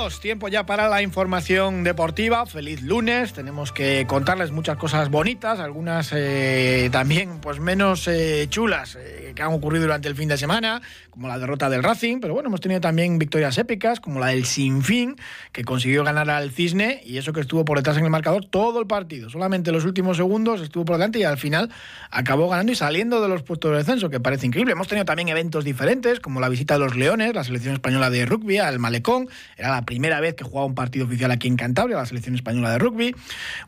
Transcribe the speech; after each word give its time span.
Saludos, 0.00 0.20
tiempo 0.20 0.48
ya 0.48 0.64
para 0.64 0.88
la 0.88 1.02
información 1.02 1.84
deportiva. 1.84 2.46
Feliz 2.46 2.80
lunes. 2.80 3.34
Tenemos 3.34 3.70
que 3.70 4.06
contarles 4.06 4.50
muchas 4.50 4.78
cosas 4.78 5.10
bonitas, 5.10 5.60
algunas 5.60 6.10
eh, 6.14 6.88
también 6.90 7.38
pues 7.42 7.60
menos 7.60 8.08
eh, 8.08 8.46
chulas 8.48 8.96
eh, 8.98 9.32
que 9.36 9.42
han 9.42 9.52
ocurrido 9.52 9.84
durante 9.84 10.08
el 10.08 10.16
fin 10.16 10.26
de 10.26 10.38
semana, 10.38 10.80
como 11.10 11.28
la 11.28 11.38
derrota 11.38 11.68
del 11.68 11.82
Racing. 11.82 12.20
Pero 12.20 12.32
bueno, 12.32 12.48
hemos 12.48 12.62
tenido 12.62 12.80
también 12.80 13.18
victorias 13.18 13.58
épicas, 13.58 14.00
como 14.00 14.20
la 14.20 14.28
del 14.28 14.46
Sinfín, 14.46 15.16
que 15.52 15.64
consiguió 15.64 16.02
ganar 16.02 16.30
al 16.30 16.50
Cisne 16.50 17.02
y 17.04 17.18
eso 17.18 17.34
que 17.34 17.42
estuvo 17.42 17.66
por 17.66 17.76
detrás 17.76 17.98
en 17.98 18.04
el 18.04 18.10
marcador 18.10 18.46
todo 18.46 18.80
el 18.80 18.86
partido. 18.86 19.28
Solamente 19.28 19.70
los 19.70 19.84
últimos 19.84 20.16
segundos 20.16 20.62
estuvo 20.62 20.86
por 20.86 20.96
delante 20.96 21.18
y 21.18 21.24
al 21.24 21.36
final 21.36 21.68
acabó 22.10 22.48
ganando 22.48 22.72
y 22.72 22.74
saliendo 22.74 23.20
de 23.20 23.28
los 23.28 23.42
puestos 23.42 23.72
de 23.72 23.76
descenso, 23.76 24.08
que 24.08 24.18
parece 24.18 24.46
increíble. 24.46 24.72
Hemos 24.72 24.88
tenido 24.88 25.04
también 25.04 25.28
eventos 25.28 25.62
diferentes, 25.62 26.20
como 26.20 26.40
la 26.40 26.48
visita 26.48 26.74
de 26.74 26.80
los 26.80 26.96
Leones, 26.96 27.34
la 27.34 27.44
selección 27.44 27.74
española 27.74 28.08
de 28.08 28.24
rugby 28.24 28.56
al 28.56 28.78
Malecón 28.78 29.28
era 29.58 29.72
la 29.72 29.82
primera 29.90 30.20
vez 30.20 30.36
que 30.36 30.44
jugaba 30.44 30.66
un 30.66 30.76
partido 30.76 31.04
oficial 31.04 31.32
aquí 31.32 31.48
en 31.48 31.56
Cantabria, 31.56 31.96
la 31.96 32.06
selección 32.06 32.36
española 32.36 32.70
de 32.70 32.78
rugby. 32.78 33.12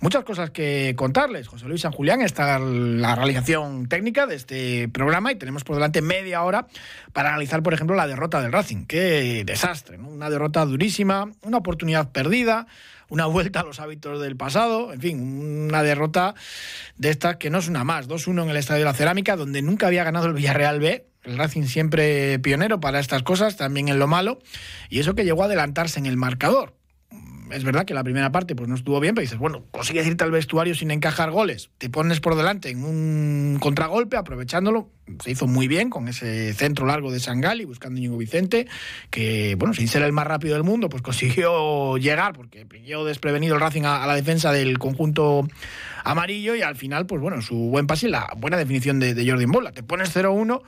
Muchas 0.01 0.23
cosas 0.23 0.51
que 0.51 0.95
contarles. 0.97 1.49
José 1.49 1.67
Luis 1.67 1.80
San 1.80 1.91
Julián 1.91 2.21
está 2.21 2.61
la 2.61 3.16
realización 3.16 3.88
técnica 3.88 4.29
de 4.29 4.37
este 4.37 4.88
programa 4.88 5.33
y 5.33 5.35
tenemos 5.35 5.65
por 5.65 5.74
delante 5.74 6.01
media 6.01 6.45
hora 6.45 6.69
para 7.13 7.30
analizar, 7.30 7.65
por 7.65 7.74
ejemplo, 7.74 7.96
la 7.96 8.07
derrota 8.07 8.41
del 8.41 8.52
Racing. 8.52 8.85
Qué 8.87 9.43
desastre, 9.45 9.99
Una 9.99 10.30
derrota 10.30 10.65
durísima, 10.65 11.29
una 11.43 11.57
oportunidad 11.57 12.13
perdida 12.13 12.68
una 13.13 13.27
vuelta 13.27 13.60
a 13.60 13.63
los 13.63 13.79
hábitos 13.79 14.23
del 14.23 14.38
pasado, 14.38 14.91
en 14.91 15.01
fin, 15.02 15.68
una 15.68 15.82
derrota 15.82 16.35
de 16.96 17.10
estas 17.10 17.37
que 17.37 17.51
no 17.51 17.59
es 17.59 17.68
una 17.68 17.85
más, 17.85 18.09
2-1 18.09 18.45
en 18.45 18.49
el 18.49 18.57
Estadio 18.57 18.79
de 18.79 18.85
la 18.87 18.95
Cerámica, 18.95 19.37
donde 19.37 19.60
nunca 19.60 19.88
había 19.88 20.02
ganado 20.02 20.29
el 20.29 20.32
Villarreal 20.32 20.80
B, 20.80 21.07
el 21.24 21.37
Racing 21.37 21.65
siempre 21.65 22.38
pionero 22.38 22.80
para 22.80 23.01
estas 23.01 23.23
cosas, 23.23 23.59
también 23.59 23.88
en 23.88 23.99
lo 23.99 24.07
malo, 24.07 24.38
y 24.88 25.01
eso 25.01 25.15
que 25.15 25.24
llegó 25.24 25.43
a 25.43 25.45
adelantarse 25.45 25.99
en 25.99 26.07
el 26.07 26.16
marcador 26.16 26.73
es 27.53 27.65
verdad 27.65 27.85
que 27.85 27.95
la 27.95 28.05
primera 28.05 28.33
parte 28.33 28.55
pues 28.55 28.69
no 28.69 28.75
estuvo 28.75 28.99
bien, 29.01 29.15
pero 29.15 29.23
dices, 29.23 29.39
bueno, 29.39 29.65
consigues 29.71 30.07
irte 30.07 30.25
al 30.25 30.31
vestuario 30.31 30.75
sin 30.75 30.91
encajar 30.91 31.31
goles, 31.31 31.71
te 31.79 31.91
pones 31.91 32.21
por 32.21 32.35
delante 32.35 32.71
en 32.71 32.85
un 32.85 33.59
contragolpe, 33.61 34.17
aprovechándolo, 34.17 34.91
se 35.23 35.31
hizo 35.31 35.47
muy 35.47 35.69
bien 35.69 35.91
con 35.91 36.09
ese 36.09 36.53
centro 36.55 36.87
largo 36.87 37.13
de 37.13 37.21
Sangali, 37.21 37.65
buscando 37.65 38.01
Ñigo 38.01 38.17
Vicente, 38.17 38.67
que, 39.11 39.55
bueno, 39.57 39.75
sin 39.75 39.89
ser 39.89 40.03
el 40.03 40.13
más 40.13 40.27
rápido 40.27 40.55
del 40.55 40.65
mundo, 40.65 40.89
pues 40.89 41.03
consiguió 41.03 41.97
llegar, 41.99 42.33
porque 42.33 42.67
pilló 42.67 43.05
desprevenido 43.05 43.55
el 43.55 43.61
Racing 43.61 43.83
a, 43.85 44.07
la 44.07 44.15
defensa 44.15 44.53
del 44.53 44.79
conjunto 44.79 45.47
amarillo, 46.05 46.55
y 46.55 46.63
al 46.63 46.77
final, 46.77 47.07
pues 47.07 47.21
bueno, 47.21 47.43
su 47.43 47.57
buen 47.57 47.87
pase 47.87 48.09
y 48.09 48.11
la 48.11 48.29
buena 48.37 48.57
definición 48.57 49.01
de, 49.01 49.15
de 49.15 49.29
Jordi 49.29 49.45
Bola. 49.47 49.73
Te 49.73 49.83
pones 49.83 50.15
0-1 50.15 50.63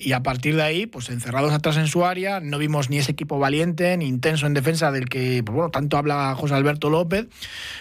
y 0.00 0.12
a 0.12 0.22
partir 0.22 0.56
de 0.56 0.62
ahí, 0.62 0.86
pues 0.86 1.10
encerrados 1.10 1.52
atrás 1.52 1.76
en 1.76 1.86
su 1.86 2.06
área, 2.06 2.40
no 2.40 2.56
vimos 2.56 2.88
ni 2.88 2.96
ese 2.96 3.12
equipo 3.12 3.38
valiente, 3.38 3.96
ni 3.98 4.06
intenso 4.06 4.46
en 4.46 4.54
defensa 4.54 4.90
del 4.90 5.10
que, 5.10 5.42
pues, 5.44 5.54
bueno, 5.54 5.70
tanto 5.70 5.98
habla 5.98 6.34
José 6.34 6.54
Alberto 6.54 6.88
López, 6.88 7.26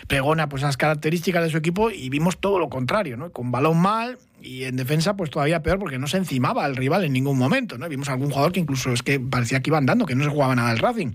pregona 0.08 0.50
pues 0.50 0.64
esas 0.64 0.76
características 0.76 1.44
de 1.44 1.50
su 1.50 1.58
equipo 1.58 1.90
y 1.90 2.10
vimos 2.10 2.38
todo 2.38 2.60
lo 2.60 2.68
contrario, 2.70 3.16
¿no? 3.16 3.32
Con 3.32 3.52
balón 3.52 3.78
mal 3.78 4.18
y 4.42 4.66
en 4.66 4.76
defensa 4.76 5.16
pues 5.16 5.30
todavía 5.30 5.64
peor 5.64 5.80
porque 5.80 5.98
no 5.98 6.08
se 6.08 6.18
encimaba 6.18 6.66
al 6.66 6.76
rival 6.76 7.06
en 7.06 7.14
ningún 7.14 7.38
momento, 7.38 7.78
¿no? 7.78 7.88
Vimos 7.88 8.10
algún 8.10 8.30
jugador 8.30 8.52
que 8.52 8.60
incluso 8.60 8.92
es 8.92 9.02
que 9.02 9.20
parecía 9.20 9.62
que 9.62 9.70
iba 9.70 9.78
andando, 9.78 10.06
que 10.06 10.16
no 10.16 10.26
se 10.26 10.30
jugaba 10.30 10.56
nada 10.56 10.72
el 10.72 10.80
Racing. 10.80 11.14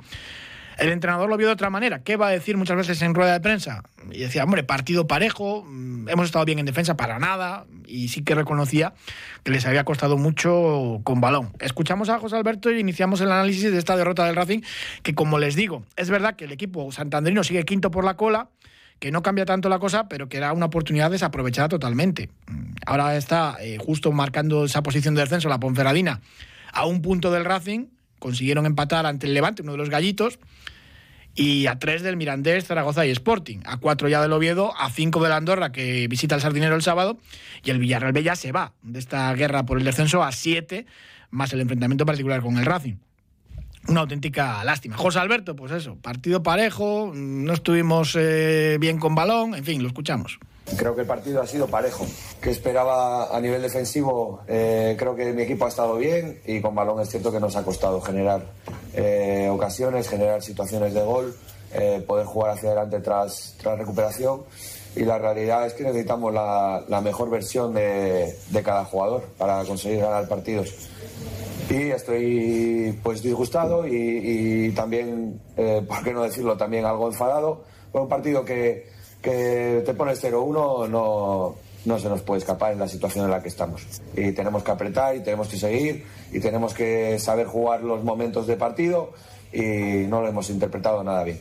El 0.79 0.91
entrenador 0.91 1.29
lo 1.29 1.37
vio 1.37 1.47
de 1.47 1.53
otra 1.53 1.71
manera. 1.71 2.01
¿Qué 2.01 2.17
va 2.17 2.29
a 2.29 2.31
decir 2.31 2.57
muchas 2.57 2.77
veces 2.77 3.01
en 3.03 3.15
rueda 3.15 3.33
de 3.33 3.41
prensa? 3.41 3.83
Y 4.11 4.21
decía, 4.21 4.45
hombre, 4.45 4.65
partido 4.65 5.07
parejo, 5.07 5.65
mm, 5.65 6.09
hemos 6.09 6.27
estado 6.27 6.45
bien 6.45 6.59
en 6.59 6.67
defensa 6.67 6.97
para 6.97 7.19
nada. 7.19 7.65
Y 7.87 8.09
sí 8.09 8.23
que 8.23 8.35
reconocía 8.35 8.95
que 9.45 9.53
les 9.53 9.67
había 9.67 9.85
costado 9.85 10.17
mucho 10.17 11.01
con 11.05 11.21
balón. 11.21 11.53
Escuchamos 11.61 12.09
a 12.09 12.19
José 12.19 12.37
Alberto 12.37 12.71
y 12.71 12.81
iniciamos 12.81 13.21
el 13.21 13.31
análisis 13.31 13.71
de 13.71 13.79
esta 13.79 13.97
derrota 13.97 14.25
del 14.27 14.37
Racing, 14.37 14.61
que 15.03 15.15
como 15.15 15.39
les 15.39 15.55
digo, 15.55 15.85
es 15.97 16.11
verdad 16.11 16.35
que 16.35 16.47
el 16.47 16.53
equipo 16.53 16.91
santanderino 16.91 17.45
sigue 17.45 17.65
quinto 17.65 17.91
por 17.91 18.05
la 18.05 18.15
cola, 18.17 18.49
que 18.99 19.11
no 19.11 19.23
cambia 19.23 19.45
tanto 19.45 19.69
la 19.69 19.79
cosa, 19.79 20.09
pero 20.09 20.29
que 20.29 20.39
era 20.39 20.53
una 20.53 20.67
oportunidad 20.67 21.11
desaprovechada 21.11 21.69
totalmente. 21.69 22.31
Mm, 22.47 22.75
ahora 22.87 23.17
está 23.17 23.57
eh, 23.61 23.79
justo 23.79 24.11
marcando 24.13 24.65
esa 24.65 24.83
posición 24.83 25.15
de 25.15 25.23
descenso 25.23 25.49
la 25.49 25.61
Ponferradina 25.61 26.21
a 26.73 26.87
un 26.87 27.03
punto 27.03 27.31
del 27.31 27.45
Racing 27.45 27.87
consiguieron 28.19 28.67
empatar 28.67 29.07
ante 29.07 29.27
el 29.27 29.35
Levante, 29.35 29.63
uno 29.63 29.73
de 29.73 29.79
los 29.79 29.91
gallitos, 29.91 30.39
y 31.35 31.67
a 31.67 31.79
tres 31.79 32.03
del 32.03 32.17
Mirandés, 32.17 32.67
Zaragoza 32.67 33.05
y 33.07 33.11
Sporting, 33.11 33.59
a 33.65 33.79
cuatro 33.79 34.09
ya 34.09 34.23
del 34.23 34.33
Oviedo, 34.33 34.73
a 34.79 34.91
cinco 34.91 35.23
de 35.23 35.29
la 35.29 35.37
Andorra 35.37 35.73
que 35.73 36.07
visita 36.09 36.35
el 36.37 36.41
Sardinero 36.41 36.77
el 36.77 36.83
sábado, 36.83 37.19
y 37.65 37.71
el 37.71 37.79
Villarreal 37.79 38.13
B 38.13 38.23
ya 38.23 38.37
se 38.37 38.53
va 38.53 38.73
de 38.83 38.99
esta 38.99 39.33
guerra 39.35 39.67
por 39.67 39.79
el 39.79 39.85
descenso 39.85 40.23
a 40.23 40.31
siete, 40.33 40.87
más 41.31 41.53
el 41.53 41.61
enfrentamiento 41.61 42.07
particular 42.07 42.41
con 42.41 42.57
el 42.57 42.65
Racing. 42.65 42.95
Una 43.89 44.01
auténtica 44.01 44.65
lástima. 44.65 44.97
José 44.97 45.19
Alberto, 45.19 45.57
pues 45.57 45.73
eso, 45.73 45.97
partido 45.97 46.43
parejo, 46.43 47.13
no 47.15 47.53
estuvimos 47.53 48.17
eh, 48.17 48.79
bien 48.81 48.99
con 48.99 49.15
balón, 49.15 49.55
en 49.55 49.65
fin, 49.65 49.83
lo 49.83 49.89
escuchamos. 49.89 50.39
Creo 50.77 50.95
que 50.95 51.03
el 51.03 51.07
partido 51.07 51.43
ha 51.43 51.47
sido 51.47 51.67
parejo. 51.67 52.07
Que 52.41 52.51
esperaba 52.51 53.37
a 53.37 53.41
nivel 53.41 53.63
defensivo, 53.63 54.41
eh, 54.49 54.97
creo 54.99 55.15
que 55.15 55.33
mi 55.33 55.43
equipo 55.43 55.67
ha 55.67 55.69
estado 55.69 55.97
bien 55.97 56.41
y 56.47 56.61
con 56.61 56.75
balón 56.75 57.01
es 57.01 57.11
cierto 57.11 57.31
que 57.31 57.39
nos 57.39 57.55
ha 57.57 57.63
costado 57.63 58.01
generar 58.01 58.47
eh, 58.95 59.49
ocasiones, 59.51 60.09
generar 60.09 60.43
situaciones 60.43 60.95
de 60.95 61.03
gol, 61.03 61.37
eh, 61.73 62.03
poder 62.07 62.27
jugar 62.27 62.53
hacia 62.53 62.71
adelante 62.71 63.01
tras, 63.01 63.55
tras 63.61 63.79
recuperación. 63.79 64.43
Y 64.97 65.01
la 65.01 65.19
realidad 65.19 65.67
es 65.67 65.75
que 65.75 65.85
necesitamos 65.85 66.33
la, 66.33 67.01
mejor 67.03 67.29
versión 67.29 67.75
de, 67.75 68.37
cada 68.65 68.85
jugador 68.85 69.25
para 69.37 69.65
conseguir 69.65 70.01
ganar 70.01 70.29
partidos. 70.29 70.73
Y 71.69 71.91
estoy 71.91 72.99
pues 73.03 73.23
disgustado 73.23 73.87
y, 73.87 74.71
también, 74.77 75.41
por 75.89 76.05
qué 76.05 76.13
no 76.13 76.23
decirlo, 76.23 76.57
también 76.57 76.85
algo 76.85 77.09
enfadado 77.09 77.65
por 77.91 78.03
un 78.03 78.09
partido 78.09 78.45
que, 78.45 78.94
que 79.25 79.83
te 79.85 79.95
pones 79.95 80.23
0-1 80.23 80.89
no, 80.89 81.57
no 81.85 81.99
se 81.99 82.09
nos 82.09 82.21
puede 82.21 82.41
escapar 82.41 82.73
en 82.73 82.79
la 82.79 82.89
situación 82.89 83.25
en 83.25 83.31
la 83.31 83.43
que 83.43 83.49
estamos. 83.49 83.85
Y 84.15 84.33
tenemos 84.33 84.63
que 84.63 84.71
apretar 84.71 85.17
y 85.17 85.21
tenemos 85.21 85.49
que 85.49 85.57
seguir 85.57 86.07
y 86.31 86.41
tenemos 86.41 86.75
que 86.75 87.19
saber 87.19 87.47
jugar 87.47 87.83
los 87.83 88.05
momentos 88.05 88.47
de 88.47 88.57
partido 88.57 89.15
y 89.53 90.07
no 90.07 90.21
lo 90.21 90.29
hemos 90.29 90.51
interpretado 90.51 91.03
nada 91.03 91.25
bien. 91.25 91.41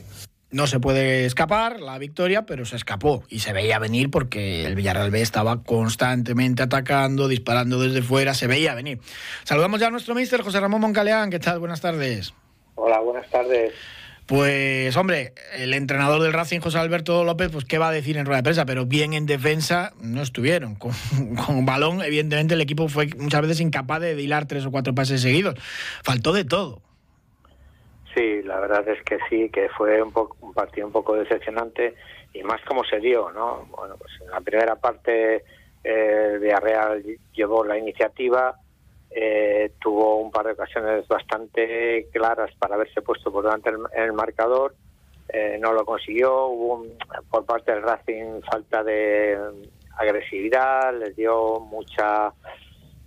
No 0.50 0.66
se 0.66 0.78
puede 0.78 1.26
escapar 1.26 1.80
la 1.80 1.98
victoria, 1.98 2.46
pero 2.46 2.64
se 2.64 2.76
escapó 2.76 3.24
y 3.28 3.40
se 3.40 3.52
veía 3.52 3.78
venir 3.80 4.10
porque 4.10 4.64
el 4.64 4.76
Villarreal 4.76 5.10
B 5.10 5.20
estaba 5.20 5.62
constantemente 5.64 6.62
atacando, 6.62 7.28
disparando 7.28 7.80
desde 7.80 8.02
fuera, 8.02 8.34
se 8.34 8.46
veía 8.46 8.74
venir. 8.74 9.00
Saludamos 9.42 9.80
ya 9.80 9.88
a 9.88 9.90
nuestro 9.90 10.14
mister 10.14 10.42
José 10.42 10.60
Ramón 10.60 10.80
Moncaleán, 10.80 11.28
¿qué 11.28 11.40
tal? 11.40 11.58
Buenas 11.58 11.80
tardes. 11.80 12.32
Hola, 12.76 13.00
buenas 13.00 13.28
tardes. 13.30 13.74
Pues 14.26 14.96
hombre, 14.96 15.34
el 15.58 15.74
entrenador 15.74 16.22
del 16.22 16.32
Racing, 16.32 16.60
José 16.60 16.78
Alberto 16.78 17.24
López, 17.24 17.50
pues 17.52 17.66
qué 17.66 17.76
va 17.76 17.88
a 17.88 17.92
decir 17.92 18.16
en 18.16 18.24
rueda 18.24 18.38
de 18.38 18.42
prensa, 18.44 18.64
pero 18.64 18.86
bien 18.86 19.12
en 19.12 19.26
defensa 19.26 19.92
no 20.00 20.22
estuvieron. 20.22 20.76
Con, 21.46 21.66
balón, 21.66 22.02
evidentemente 22.02 22.54
el 22.54 22.60
equipo 22.62 22.88
fue 22.88 23.08
muchas 23.18 23.42
veces 23.42 23.60
incapaz 23.60 24.00
de 24.00 24.20
hilar 24.20 24.46
tres 24.46 24.64
o 24.64 24.70
cuatro 24.70 24.94
pases 24.94 25.20
seguidos. 25.20 25.56
Faltó 26.02 26.32
de 26.32 26.44
todo. 26.44 26.80
Sí, 28.14 28.42
la 28.44 28.60
verdad 28.60 28.88
es 28.88 29.02
que 29.02 29.18
sí, 29.28 29.50
que 29.50 29.68
fue 29.76 30.00
un, 30.02 30.12
un 30.40 30.54
partido 30.54 30.86
un 30.86 30.92
poco 30.92 31.16
decepcionante 31.16 31.94
y 32.32 32.42
más 32.42 32.60
como 32.62 32.84
se 32.84 33.00
dio, 33.00 33.30
¿no? 33.32 33.66
Bueno, 33.76 33.96
pues 33.98 34.12
en 34.22 34.30
la 34.30 34.40
primera 34.40 34.76
parte 34.76 35.44
eh, 35.82 36.38
Villarreal 36.40 37.02
llevó 37.34 37.64
la 37.64 37.76
iniciativa, 37.76 38.56
eh, 39.16 39.72
tuvo 39.80 40.16
un 40.16 40.32
par 40.32 40.46
de 40.46 40.52
ocasiones 40.52 41.06
bastante 41.06 42.08
claras 42.12 42.50
para 42.58 42.74
haberse 42.74 43.00
puesto 43.00 43.30
por 43.30 43.44
delante 43.44 43.70
en 43.70 44.02
el, 44.02 44.12
marcador, 44.12 44.74
eh, 45.28 45.56
no 45.60 45.72
lo 45.72 45.84
consiguió, 45.84 46.46
hubo 46.48 46.84
por 47.30 47.46
parte 47.46 47.72
del 47.72 47.82
Racing 47.82 48.40
falta 48.50 48.82
de 48.82 49.38
agresividad, 49.96 50.92
les 50.98 51.14
dio 51.14 51.60
mucha 51.60 52.32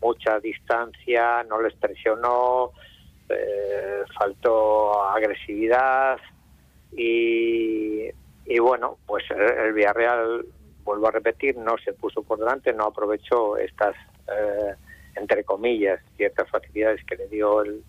mucha 0.01 0.39
distancia, 0.39 1.43
no 1.43 1.61
les 1.61 1.73
presionó, 1.75 2.71
eh, 3.27 4.03
faltó 4.17 5.03
agresividad 5.09 6.19
y, 6.95 8.07
y 8.45 8.59
bueno, 8.59 8.97
pues 9.05 9.25
el, 9.31 9.41
el, 9.41 9.73
Villarreal, 9.73 10.45
vuelvo 10.83 11.07
a 11.07 11.11
repetir, 11.11 11.57
no 11.57 11.75
se 11.83 11.91
puso 11.91 12.23
por 12.23 12.39
delante, 12.39 12.71
no 12.71 12.85
aprovechó 12.85 13.57
estas 13.57 13.95
eh, 14.27 14.75
entre 15.19 15.43
comillas, 15.43 15.99
ciertas 16.15 16.49
facilidades 16.49 17.03
que 17.05 17.15
le 17.15 17.27
dio 17.27 17.61
el, 17.61 17.83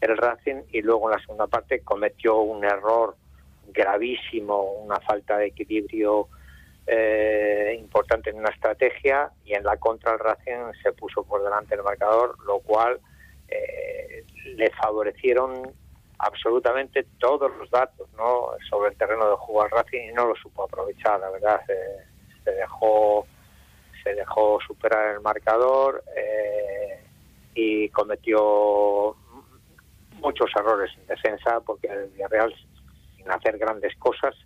el 0.00 0.16
Racing 0.16 0.62
y 0.70 0.82
luego 0.82 1.08
en 1.08 1.16
la 1.16 1.22
segunda 1.22 1.46
parte 1.46 1.80
cometió 1.80 2.40
un 2.40 2.64
error 2.64 3.16
gravísimo, 3.68 4.72
una 4.82 5.00
falta 5.00 5.38
de 5.38 5.46
equilibrio 5.46 6.28
eh, 6.86 7.76
importante 7.80 8.30
en 8.30 8.36
una 8.36 8.50
estrategia 8.50 9.30
y 9.44 9.54
en 9.54 9.64
la 9.64 9.76
contra 9.78 10.12
el 10.12 10.18
Racing 10.18 10.72
se 10.82 10.92
puso 10.92 11.24
por 11.24 11.42
delante 11.42 11.74
el 11.74 11.82
marcador, 11.82 12.36
lo 12.46 12.60
cual 12.60 13.00
eh, 13.48 14.24
le 14.56 14.70
favorecieron 14.70 15.72
absolutamente 16.18 17.06
todos 17.18 17.50
los 17.56 17.70
datos 17.70 18.08
¿no? 18.16 18.50
sobre 18.68 18.90
el 18.90 18.96
terreno 18.96 19.28
de 19.30 19.36
juego 19.36 19.62
al 19.62 19.70
Racing 19.70 20.10
y 20.10 20.12
no 20.12 20.26
lo 20.26 20.36
supo 20.36 20.64
aprovechar, 20.64 21.20
la 21.20 21.30
verdad. 21.30 21.60
se 22.44 22.50
dejó 22.50 23.26
se 24.04 24.14
dejó 24.14 24.60
superar 24.66 25.14
el 25.14 25.20
marcador 25.20 26.04
eh, 26.14 27.02
y 27.54 27.88
cometió 27.88 29.16
muchos 30.20 30.50
errores 30.56 30.92
en 30.98 31.06
defensa 31.06 31.60
porque 31.60 31.88
el 31.88 32.10
Villarreal, 32.10 32.54
sin 33.16 33.30
hacer 33.30 33.58
grandes 33.58 33.96
cosas, 33.96 34.36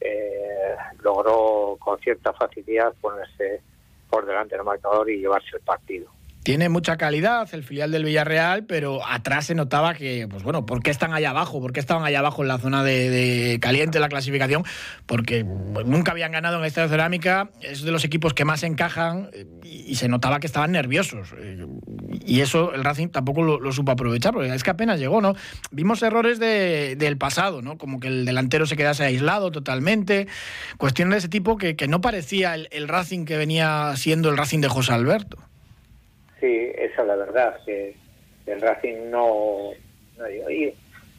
eh, 0.00 0.76
logró 1.02 1.76
con 1.80 1.98
cierta 1.98 2.32
facilidad 2.34 2.94
ponerse 3.00 3.62
por 4.08 4.26
delante 4.26 4.54
del 4.54 4.64
marcador 4.64 5.10
y 5.10 5.18
llevarse 5.18 5.56
el 5.56 5.62
partido 5.62 6.17
tiene 6.42 6.68
mucha 6.68 6.96
calidad 6.96 7.48
el 7.52 7.62
filial 7.62 7.90
del 7.90 8.04
Villarreal, 8.04 8.64
pero 8.64 9.06
atrás 9.06 9.46
se 9.46 9.54
notaba 9.54 9.94
que, 9.94 10.26
pues 10.30 10.42
bueno, 10.42 10.64
¿por 10.64 10.82
qué 10.82 10.90
están 10.90 11.12
allá 11.12 11.30
abajo? 11.30 11.60
¿Por 11.60 11.72
qué 11.72 11.80
estaban 11.80 12.04
allá 12.04 12.20
abajo 12.20 12.42
en 12.42 12.48
la 12.48 12.58
zona 12.58 12.82
de, 12.82 13.58
caliente 13.60 14.00
la 14.00 14.08
clasificación? 14.08 14.64
Porque 15.06 15.44
pues, 15.44 15.86
nunca 15.86 16.12
habían 16.12 16.32
ganado 16.32 16.56
en 16.56 16.62
el 16.62 16.68
Estadio 16.68 16.88
Cerámica, 16.88 17.50
es 17.60 17.82
de 17.82 17.92
los 17.92 18.04
equipos 18.04 18.34
que 18.34 18.44
más 18.44 18.62
encajan 18.62 19.30
y, 19.62 19.96
se 19.96 20.08
notaba 20.08 20.38
que 20.38 20.46
estaban 20.46 20.72
nerviosos. 20.72 21.34
Y 22.24 22.40
eso 22.40 22.72
el 22.72 22.84
Racing 22.84 23.08
tampoco 23.08 23.42
lo, 23.42 23.72
supo 23.72 23.92
aprovechar, 23.92 24.32
porque 24.32 24.54
es 24.54 24.62
que 24.62 24.70
apenas 24.70 25.00
llegó, 25.00 25.20
¿no? 25.20 25.34
Vimos 25.70 26.02
errores 26.02 26.38
del 26.38 27.18
pasado, 27.18 27.62
¿no? 27.62 27.78
Como 27.78 28.00
que 28.00 28.08
el 28.08 28.24
delantero 28.24 28.64
se 28.66 28.76
quedase 28.76 29.04
aislado 29.04 29.50
totalmente, 29.50 30.28
cuestiones 30.76 31.14
de 31.14 31.18
ese 31.18 31.28
tipo 31.28 31.56
que, 31.56 31.76
no 31.88 32.00
parecía 32.00 32.54
el 32.54 32.88
Racing 32.88 33.24
que 33.24 33.36
venía 33.36 33.92
siendo 33.96 34.30
el 34.30 34.36
Racing 34.36 34.60
de 34.60 34.68
José 34.68 34.92
Alberto. 34.92 35.47
Sí, 36.40 36.70
esa 36.76 37.02
es 37.02 37.08
la 37.08 37.16
verdad, 37.16 37.56
que 37.64 37.96
el 38.46 38.60
Racing 38.60 39.10
no, 39.10 39.72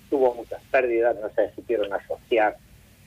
tuvo 0.10 0.34
muchas 0.34 0.62
pérdidas, 0.72 1.16
no 1.18 1.30
se 1.30 1.54
supieron 1.54 1.92
asociar 1.94 2.58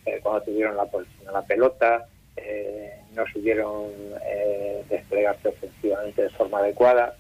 eh, 0.05 0.21
cuando 0.23 0.43
tuvieron 0.43 0.77
la, 0.77 0.89
la 1.33 1.43
pelota, 1.43 2.07
eh, 2.37 2.93
no 3.15 3.27
supieron 3.27 3.91
eh, 4.25 4.85
desplegarse 4.89 5.49
ofensivamente 5.49 6.23
de 6.23 6.31
forma 6.31 6.59
adecuada 6.59 7.17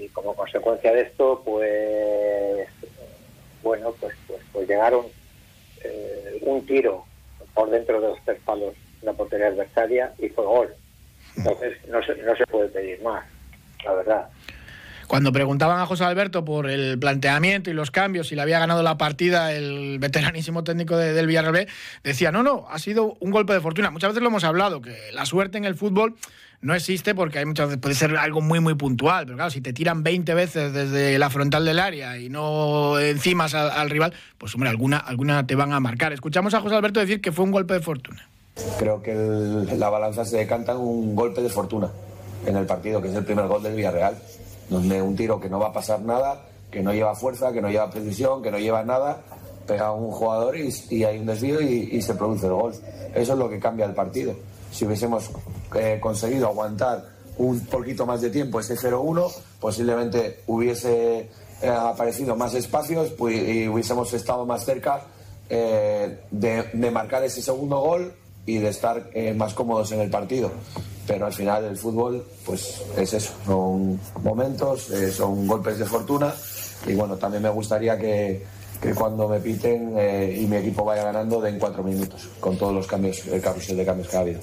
y 0.00 0.08
como 0.08 0.34
consecuencia 0.34 0.92
de 0.92 1.00
esto, 1.02 1.42
pues 1.42 2.68
bueno, 3.62 3.94
pues, 3.98 4.14
pues, 4.26 4.42
pues 4.52 4.68
llegaron 4.68 5.06
un 6.42 6.66
tiro 6.66 7.06
por 7.54 7.70
dentro 7.70 7.98
de 7.98 8.08
los 8.08 8.18
tres 8.26 8.38
palos 8.44 8.74
de 9.00 9.06
la 9.06 9.14
portería 9.14 9.46
adversaria 9.46 10.12
y 10.18 10.28
fue 10.28 10.44
gol. 10.44 10.74
Entonces 11.34 11.78
no 11.88 12.00
no 12.00 12.36
se 12.36 12.46
puede 12.46 12.68
pedir 12.68 13.00
más 13.00 13.24
la 13.84 13.92
verdad. 13.94 14.28
Cuando 15.08 15.32
preguntaban 15.32 15.80
a 15.80 15.86
José 15.86 16.04
Alberto 16.04 16.44
por 16.44 16.68
el 16.68 16.98
planteamiento 16.98 17.70
y 17.70 17.72
los 17.72 17.90
cambios, 17.90 18.28
si 18.28 18.34
le 18.34 18.42
había 18.42 18.58
ganado 18.58 18.82
la 18.82 18.98
partida 18.98 19.52
el 19.52 19.98
veteranísimo 19.98 20.64
técnico 20.64 20.98
del 20.98 21.26
Villarreal 21.26 21.66
decía, 22.04 22.30
no, 22.30 22.42
no, 22.42 22.66
ha 22.70 22.78
sido 22.78 23.16
un 23.18 23.30
golpe 23.30 23.54
de 23.54 23.60
fortuna. 23.62 23.90
Muchas 23.90 24.10
veces 24.10 24.22
lo 24.22 24.28
hemos 24.28 24.44
hablado, 24.44 24.82
que 24.82 24.94
la 25.14 25.24
suerte 25.24 25.56
en 25.56 25.64
el 25.64 25.76
fútbol 25.76 26.14
no 26.60 26.74
existe 26.74 27.14
porque 27.14 27.38
hay 27.38 27.46
muchas 27.46 27.68
veces 27.68 27.80
puede 27.80 27.94
ser 27.94 28.18
algo 28.18 28.42
muy 28.42 28.60
muy 28.60 28.74
puntual, 28.74 29.24
pero 29.24 29.36
claro, 29.36 29.50
si 29.50 29.62
te 29.62 29.72
tiran 29.72 30.02
20 30.02 30.34
veces 30.34 30.74
desde 30.74 31.18
la 31.18 31.30
frontal 31.30 31.64
del 31.64 31.78
área 31.78 32.18
y 32.18 32.28
no 32.28 32.98
encimas 32.98 33.54
al, 33.54 33.88
rival, 33.88 34.12
pues 34.36 34.54
hombre, 34.54 34.68
alguna, 34.68 34.98
alguna 34.98 35.46
te 35.46 35.54
van 35.54 35.72
a 35.72 35.80
marcar. 35.80 36.12
Escuchamos 36.12 36.52
a 36.52 36.60
José 36.60 36.74
Alberto 36.74 37.00
decir 37.00 37.22
que 37.22 37.32
fue 37.32 37.46
un 37.46 37.52
golpe 37.52 37.72
de 37.72 37.80
fortuna. 37.80 38.28
Creo 38.78 39.02
que 39.02 39.14
la 39.78 39.88
balanza 39.88 40.26
se 40.26 40.36
decanta 40.36 40.72
en 40.72 40.78
un 40.78 41.16
golpe 41.16 41.40
de 41.40 41.48
fortuna 41.48 41.88
en 42.46 42.56
el 42.56 42.66
partido, 42.66 43.00
que 43.00 43.08
es 43.08 43.14
el 43.14 43.24
primer 43.24 43.46
gol 43.46 43.62
del 43.62 43.74
Villarreal, 43.74 44.16
donde 44.68 45.00
un 45.02 45.16
tiro 45.16 45.40
que 45.40 45.48
no 45.48 45.58
va 45.58 45.68
a 45.68 45.72
pasar 45.72 46.00
nada, 46.00 46.44
que 46.70 46.82
no 46.82 46.92
lleva 46.92 47.14
fuerza, 47.14 47.52
que 47.52 47.62
no 47.62 47.70
lleva 47.70 47.90
precisión, 47.90 48.42
que 48.42 48.50
no 48.50 48.58
lleva 48.58 48.84
nada, 48.84 49.22
pega 49.66 49.86
a 49.86 49.92
un 49.92 50.10
jugador 50.10 50.56
y, 50.56 51.04
hay 51.04 51.18
un 51.18 51.26
desvío 51.26 51.60
y, 51.60 52.00
se 52.02 52.14
produce 52.14 52.46
el 52.46 52.52
gol. 52.52 52.74
Eso 53.14 53.32
es 53.32 53.38
lo 53.38 53.48
que 53.48 53.58
cambia 53.58 53.86
el 53.86 53.94
partido. 53.94 54.34
Si 54.70 54.84
hubiésemos 54.84 55.30
eh, 55.74 55.98
conseguido 56.00 56.48
aguantar 56.48 57.04
un 57.38 57.60
poquito 57.66 58.04
más 58.04 58.20
de 58.20 58.30
tiempo 58.30 58.60
ese 58.60 58.76
0-1, 58.76 59.32
posiblemente 59.60 60.42
hubiese 60.46 61.30
eh, 61.62 61.68
aparecido 61.68 62.36
más 62.36 62.54
espacios 62.54 63.12
y 63.18 63.68
hubiésemos 63.68 64.12
estado 64.12 64.44
más 64.44 64.64
cerca 64.64 65.02
eh, 65.48 66.20
de, 66.30 66.64
de, 66.72 66.90
marcar 66.90 67.24
ese 67.24 67.40
segundo 67.40 67.80
gol 67.80 68.12
y 68.44 68.58
de 68.58 68.68
estar 68.68 69.10
más 69.36 69.54
cómodos 69.54 69.92
en 69.92 70.00
el 70.00 70.10
partido 70.10 70.50
pero 71.08 71.26
al 71.26 71.32
final 71.32 71.64
el 71.64 71.76
fútbol 71.76 72.22
pues 72.44 72.82
es 72.96 73.14
eso, 73.14 73.34
son 73.46 73.98
momentos, 74.22 74.90
eh, 74.90 75.10
son 75.10 75.46
golpes 75.46 75.78
de 75.78 75.86
fortuna 75.86 76.32
y 76.86 76.94
bueno, 76.94 77.16
también 77.16 77.42
me 77.42 77.48
gustaría 77.48 77.98
que, 77.98 78.44
cuando 78.94 79.28
me 79.28 79.40
piten 79.40 79.94
eh, 79.96 80.38
y 80.40 80.46
mi 80.46 80.56
equipo 80.56 80.84
vaya 80.84 81.04
ganando 81.04 81.40
den 81.40 81.58
cuatro 81.58 81.82
minutos 81.82 82.28
con 82.38 82.56
todos 82.56 82.74
los 82.74 82.86
cambios, 82.86 83.26
el 83.26 83.40
carrusel 83.40 83.78
de 83.78 83.84
cambios 83.84 84.08
que 84.08 84.16
ha 84.16 84.20
habido. 84.20 84.40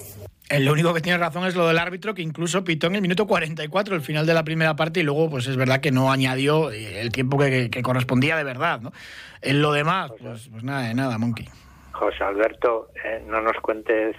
Lo 0.58 0.72
único 0.72 0.92
que 0.92 1.00
tiene 1.00 1.18
razón 1.18 1.44
es 1.46 1.56
lo 1.56 1.66
del 1.66 1.78
árbitro, 1.78 2.14
que 2.14 2.22
incluso 2.22 2.62
pitó 2.62 2.86
en 2.86 2.96
el 2.96 3.02
minuto 3.02 3.26
44, 3.26 3.96
el 3.96 4.02
final 4.02 4.26
de 4.26 4.34
la 4.34 4.44
primera 4.44 4.76
parte, 4.76 5.00
y 5.00 5.02
luego, 5.02 5.28
pues 5.28 5.48
es 5.48 5.56
verdad 5.56 5.80
que 5.80 5.90
no 5.90 6.12
añadió 6.12 6.70
el 6.70 7.10
tiempo 7.10 7.36
que, 7.38 7.68
correspondía 7.82 8.36
de 8.36 8.44
verdad, 8.44 8.80
¿no? 8.80 8.92
En 9.40 9.60
lo 9.60 9.72
demás, 9.72 10.12
pues, 10.20 10.48
pues 10.48 10.62
nada, 10.62 10.86
de 10.86 10.94
nada, 10.94 11.18
Monkey. 11.18 11.48
José 11.98 12.24
Alberto, 12.24 12.90
eh, 13.02 13.22
no 13.26 13.40
nos 13.40 13.56
cuentes, 13.62 14.16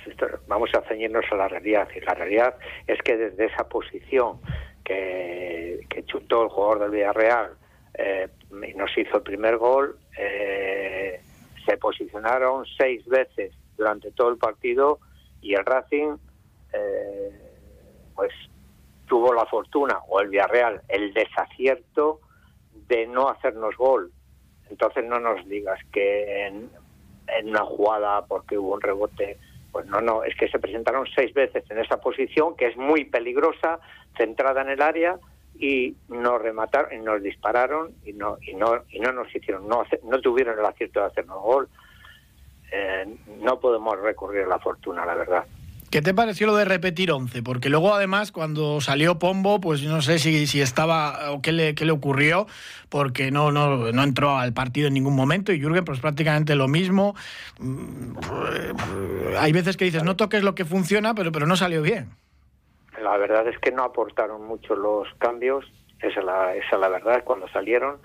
vamos 0.47 0.69
a 0.73 0.81
ceñirnos 0.87 1.25
a 1.31 1.35
la 1.35 1.47
realidad. 1.47 1.87
Y 1.95 1.99
la 2.01 2.13
realidad 2.15 2.55
es 2.87 2.99
que 3.03 3.15
desde 3.15 3.45
esa 3.45 3.69
posición 3.69 4.39
que, 4.83 5.85
chutó 6.05 6.43
el 6.43 6.49
jugador 6.49 6.79
del 6.79 6.91
Villarreal 6.91 7.51
eh, 7.95 8.29
y 8.51 8.73
nos 8.75 8.97
hizo 8.97 9.17
el 9.17 9.23
primer 9.23 9.57
gol, 9.57 9.97
eh, 10.17 11.19
se 11.65 11.77
posicionaron 11.77 12.65
seis 12.77 13.05
veces 13.07 13.53
durante 13.75 14.11
todo 14.11 14.29
el 14.29 14.37
partido 14.37 14.99
y 15.41 15.53
el 15.53 15.65
Racing, 15.65 16.17
pues 18.15 18.31
tuvo 19.07 19.33
la 19.33 19.45
fortuna, 19.45 19.99
o 20.07 20.19
el 20.21 20.29
Villarreal, 20.29 20.81
el 20.87 21.13
desacierto 21.13 22.21
de 22.87 23.05
no 23.07 23.29
hacernos 23.29 23.75
gol. 23.75 24.11
Entonces 24.69 25.03
no 25.05 25.19
nos 25.19 25.45
digas 25.47 25.79
que 25.91 26.47
en 26.47 26.69
una 27.43 27.65
jugada 27.65 28.25
porque 28.25 28.57
hubo 28.57 28.73
un 28.73 28.81
rebote. 28.81 29.37
Pues 29.71 29.85
no, 29.87 30.01
no, 30.01 30.23
es 30.23 30.35
que 30.35 30.47
se 30.47 30.59
presentaron 30.59 31.05
seis 31.13 31.33
veces 31.33 31.63
en 31.69 31.79
esa 31.79 31.99
posición 31.99 32.55
que 32.55 32.67
es 32.67 32.77
muy 32.77 33.05
peligrosa, 33.05 33.79
centrada 34.17 34.61
en 34.61 34.69
el 34.69 34.81
área 34.81 35.19
y 35.59 35.95
nos 36.07 36.41
remataron, 36.41 36.93
y 36.93 37.03
nos 37.03 37.21
dispararon 37.21 37.91
y 38.05 38.13
no 38.13 38.37
y 38.41 38.53
no 38.53 38.83
y 38.89 38.99
no 38.99 39.11
nos 39.11 39.33
hicieron, 39.35 39.67
no 39.67 39.83
no 40.03 40.21
tuvieron 40.21 40.57
el 40.57 40.65
acierto 40.65 41.01
de 41.01 41.07
hacernos 41.07 41.41
gol. 41.41 41.69
Eh, 42.71 43.05
no 43.41 43.59
podemos 43.59 43.99
recurrir 43.99 44.43
a 44.43 44.47
la 44.47 44.59
fortuna, 44.59 45.05
la 45.05 45.15
verdad. 45.15 45.45
¿Qué 45.89 46.01
te 46.01 46.13
pareció 46.13 46.47
lo 46.47 46.55
de 46.55 46.65
repetir 46.65 47.11
11? 47.11 47.43
Porque 47.43 47.69
luego, 47.69 47.93
además, 47.93 48.33
cuando 48.33 48.81
salió 48.81 49.19
Pombo, 49.19 49.61
pues 49.61 49.83
no 49.83 50.01
sé 50.01 50.19
si, 50.19 50.45
si 50.45 50.59
estaba 50.59 51.31
o 51.31 51.41
qué 51.41 51.53
le, 51.53 51.75
qué 51.75 51.85
le 51.85 51.93
ocurrió, 51.93 52.45
porque 52.89 53.31
no, 53.31 53.53
no, 53.53 53.93
no 53.93 54.03
entró 54.03 54.37
al 54.37 54.51
partido 54.51 54.89
en 54.89 54.95
ningún 54.95 55.15
momento. 55.15 55.53
Y 55.53 55.61
Jürgen, 55.61 55.85
pues 55.85 56.01
prácticamente 56.01 56.55
lo 56.55 56.67
mismo. 56.67 57.15
Mm, 57.59 58.17
hay 59.39 59.53
veces 59.53 59.77
que 59.77 59.85
dices, 59.85 60.03
no 60.03 60.17
toques 60.17 60.43
lo 60.43 60.55
que 60.55 60.65
funciona, 60.65 61.13
pero, 61.15 61.31
pero 61.31 61.47
no 61.47 61.55
salió 61.55 61.81
bien. 61.81 62.09
La 63.01 63.15
verdad 63.15 63.47
es 63.47 63.57
que 63.59 63.71
no 63.71 63.83
aportaron 63.83 64.45
mucho 64.45 64.75
los 64.75 65.07
cambios, 65.19 65.65
esa 66.01 66.19
es 66.19 66.25
la, 66.25 66.55
esa 66.55 66.75
es 66.75 66.79
la 66.79 66.89
verdad, 66.89 67.23
cuando 67.23 67.47
salieron. 67.47 67.99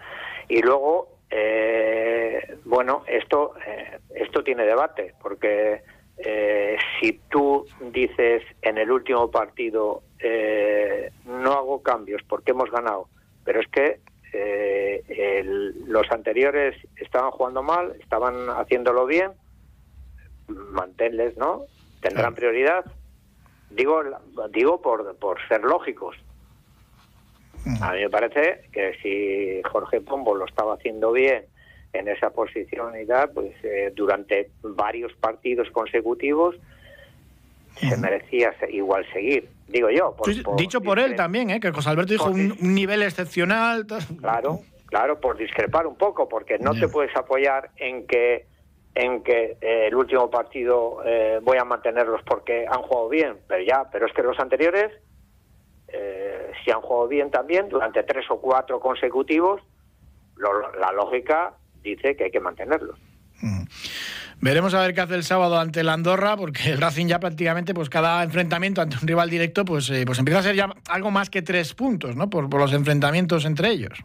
Y 0.49 0.63
luego, 0.63 1.09
eh, 1.31 2.59
bueno, 2.65 3.03
esto, 3.09 3.55
eh, 3.67 3.99
esto 4.15 4.45
tiene 4.45 4.65
debate, 4.65 5.15
porque 5.21 5.83
eh, 6.25 6.77
si 7.01 7.21
tú 7.29 7.67
dices 7.93 8.43
en 8.63 8.79
el 8.79 8.93
último 8.93 9.29
partido 9.31 10.03
eh, 10.21 11.11
no 11.25 11.53
hago 11.53 11.83
cambios 11.83 12.23
porque 12.29 12.53
hemos 12.53 12.71
ganado, 12.71 13.09
pero 13.45 13.61
es 13.61 13.67
que 13.69 13.99
eh, 14.33 15.43
los 15.87 16.09
anteriores 16.13 16.77
estaban 16.97 17.33
jugando 17.33 17.65
mal, 17.65 17.97
estaban 18.01 18.49
haciéndolo 18.51 19.05
bien, 19.07 19.33
manténles, 20.47 21.37
¿no? 21.37 21.65
Tendrán 22.01 22.35
prioridad. 22.35 22.85
Digo, 23.71 24.03
digo 24.51 24.81
por, 24.81 25.17
por 25.17 25.39
ser 25.49 25.63
lógicos. 25.63 26.17
A 27.81 27.93
mí 27.93 28.01
me 28.01 28.11
parece 28.11 28.69
que 28.73 28.95
si 29.03 29.61
Jorge 29.69 30.01
Pombo 30.01 30.35
lo 30.35 30.45
estaba 30.47 30.75
haciendo 30.75 31.11
bien 31.13 31.47
en 31.93 32.09
esa 32.09 32.31
posición 32.31 32.99
y 33.01 33.07
tal, 33.07 33.31
pues 33.31 33.53
eh, 33.63 33.93
durante 33.95 34.51
varios 34.63 35.13
partidos 35.15 35.71
consecutivos 35.71 36.57
se 37.77 37.97
merecía 37.97 38.55
igual 38.71 39.07
seguir, 39.13 39.49
digo 39.69 39.91
yo. 39.91 40.15
dicho 40.57 40.81
por 40.81 40.99
él 40.99 41.17
también, 41.17 41.51
¿eh? 41.51 41.61
que 41.61 41.71
José 41.71 41.91
Alberto 41.91 42.13
dijo 42.13 42.31
un, 42.31 42.57
nivel 42.61 43.03
excepcional. 43.03 43.87
Claro, 44.21 44.61
claro, 44.87 45.21
por 45.21 45.37
discrepar 45.37 45.87
un 45.87 45.97
poco, 45.97 46.29
porque 46.29 46.59
no 46.59 46.75
te 46.75 46.89
puedes 46.89 47.15
apoyar 47.17 47.71
en 47.77 48.07
que 48.07 48.47
en 48.95 49.23
que 49.23 49.57
eh, 49.61 49.87
el 49.87 49.95
último 49.95 50.31
partido 50.31 51.03
eh, 51.05 51.41
voy 51.43 51.57
a 51.57 51.65
mantenerlos 51.65 52.23
porque 52.25 52.67
han 52.69 52.83
jugado 52.83 53.09
bien, 53.09 53.39
pero 53.49 53.65
ya, 53.65 53.89
pero 53.91 54.07
es 54.07 54.13
que 54.13 54.23
los 54.23 54.39
anteriores, 54.39 54.93
eh, 55.89 56.53
si 56.63 56.71
han 56.71 56.83
jugado 56.83 57.09
bien 57.09 57.31
también, 57.31 57.71
durante 57.71 58.03
tres 58.03 58.27
o 58.31 58.39
cuatro 58.39 58.81
consecutivos, 58.81 59.63
la 60.37 60.93
lógica 60.93 61.55
dice 61.83 62.17
que 62.17 62.25
hay 62.25 62.31
que 62.31 62.41
mantenerlos. 62.41 62.99
Mm. 63.41 63.65
Veremos 64.41 64.75
a 64.75 64.81
ver 64.81 64.95
qué 64.95 65.01
hace 65.01 65.15
el 65.15 65.23
sábado 65.23 65.59
ante 65.59 65.81
el 65.81 65.89
Andorra, 65.89 66.37
porque 66.37 66.71
el 66.71 66.81
Racing 66.81 67.07
ya 67.07 67.21
prácticamente, 67.21 67.75
pues 67.75 67.89
cada 67.89 68.23
enfrentamiento 68.25 68.81
ante 68.81 68.97
un 69.01 69.07
rival 69.07 69.31
directo, 69.31 69.65
pues, 69.65 69.93
pues 70.05 70.19
empieza 70.19 70.41
a 70.41 70.43
ser 70.43 70.57
ya 70.57 70.69
algo 70.89 71.11
más 71.11 71.31
que 71.31 71.43
tres 71.43 71.75
puntos, 71.75 72.17
¿no? 72.17 72.29
por 72.29 72.53
los 72.53 72.73
enfrentamientos 72.73 73.45
entre 73.45 73.71
ellos. 73.71 74.05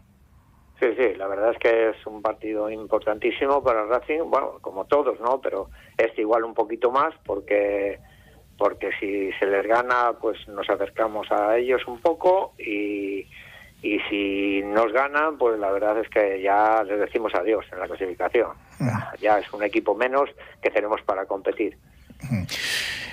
Sí, 0.80 0.86
sí, 0.96 1.14
la 1.16 1.26
verdad 1.26 1.50
es 1.50 1.58
que 1.58 1.90
es 1.90 2.06
un 2.06 2.22
partido 2.22 2.70
importantísimo 2.70 3.64
para 3.64 3.82
el 3.82 3.88
Racing, 3.88 4.20
bueno, 4.26 4.58
como 4.60 4.84
todos, 4.84 5.18
¿no? 5.18 5.40
Pero 5.40 5.70
este 5.96 6.20
igual 6.20 6.44
un 6.44 6.54
poquito 6.54 6.92
más 6.92 7.12
porque 7.24 7.98
porque 8.56 8.90
si 9.00 9.32
se 9.38 9.46
les 9.46 9.66
gana, 9.66 10.14
pues 10.20 10.36
nos 10.48 10.68
acercamos 10.68 11.30
a 11.30 11.56
ellos 11.56 11.80
un 11.86 12.00
poco 12.00 12.54
y, 12.58 13.26
y 13.82 14.00
si 14.10 14.62
nos 14.64 14.92
ganan, 14.92 15.38
pues 15.38 15.58
la 15.58 15.70
verdad 15.70 15.98
es 15.98 16.08
que 16.08 16.42
ya 16.42 16.82
les 16.82 16.98
decimos 16.98 17.32
adiós 17.34 17.64
en 17.72 17.78
la 17.78 17.86
clasificación. 17.86 18.48
Ya 19.20 19.38
es 19.38 19.52
un 19.52 19.62
equipo 19.62 19.94
menos 19.94 20.28
que 20.60 20.70
tenemos 20.70 21.00
para 21.02 21.26
competir. 21.26 21.76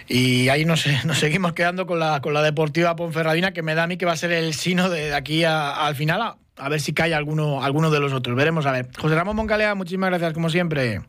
Y 0.08 0.50
ahí 0.50 0.66
nos, 0.66 0.86
nos, 1.06 1.20
seguimos 1.20 1.54
quedando 1.54 1.86
con 1.86 2.00
la, 2.00 2.22
con 2.22 2.34
la 2.34 2.42
Deportiva 2.42 2.96
Ponferradina, 2.96 3.54
que 3.54 3.62
me 3.62 3.76
da 3.76 3.84
a 3.84 3.88
mí 3.88 3.98
que 3.98 4.06
va 4.06 4.14
a 4.14 4.18
ser 4.18 4.32
el 4.32 4.54
sino 4.54 4.90
de, 4.90 5.14
aquí 5.14 5.44
al 5.44 5.96
final, 5.96 6.36
a 6.58 6.70
ver 6.70 6.80
si 6.80 6.94
cae 6.94 7.14
alguno, 7.14 7.64
alguno 7.64 7.92
de 7.92 8.00
los 8.00 8.14
otros. 8.14 8.36
Veremos 8.36 8.66
a 8.66 8.72
ver. 8.72 8.88
José 8.98 9.16
Ramón 9.16 9.36
Moncalea, 9.36 9.76
muchísimas 9.76 10.10
gracias 10.10 10.34
como 10.34 10.50
siempre. 10.50 11.02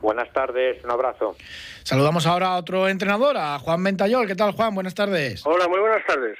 Buenas 0.00 0.30
tardes, 0.32 0.84
un 0.84 0.90
abrazo. 0.90 1.36
Saludamos 1.82 2.26
ahora 2.26 2.48
a 2.48 2.56
otro 2.56 2.88
entrenador, 2.88 3.36
a 3.38 3.58
Juan 3.58 3.82
Ventayol. 3.82 4.26
¿Qué 4.26 4.34
tal, 4.34 4.52
Juan? 4.52 4.74
Buenas 4.74 4.94
tardes. 4.94 5.46
Hola, 5.46 5.66
muy 5.68 5.80
buenas 5.80 6.04
tardes. 6.06 6.36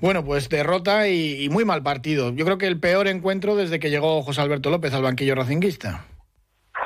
Bueno, 0.00 0.24
pues 0.24 0.48
derrota 0.48 1.08
y, 1.08 1.48
muy 1.50 1.64
mal 1.64 1.82
partido. 1.82 2.32
Yo 2.32 2.44
creo 2.44 2.58
que 2.58 2.66
el 2.66 2.78
peor 2.78 3.08
encuentro 3.08 3.56
desde 3.56 3.80
que 3.80 3.90
llegó 3.90 4.22
José 4.22 4.40
Alberto 4.40 4.70
López 4.70 4.94
al 4.94 5.02
banquillo 5.02 5.34
racinguista. 5.34 6.04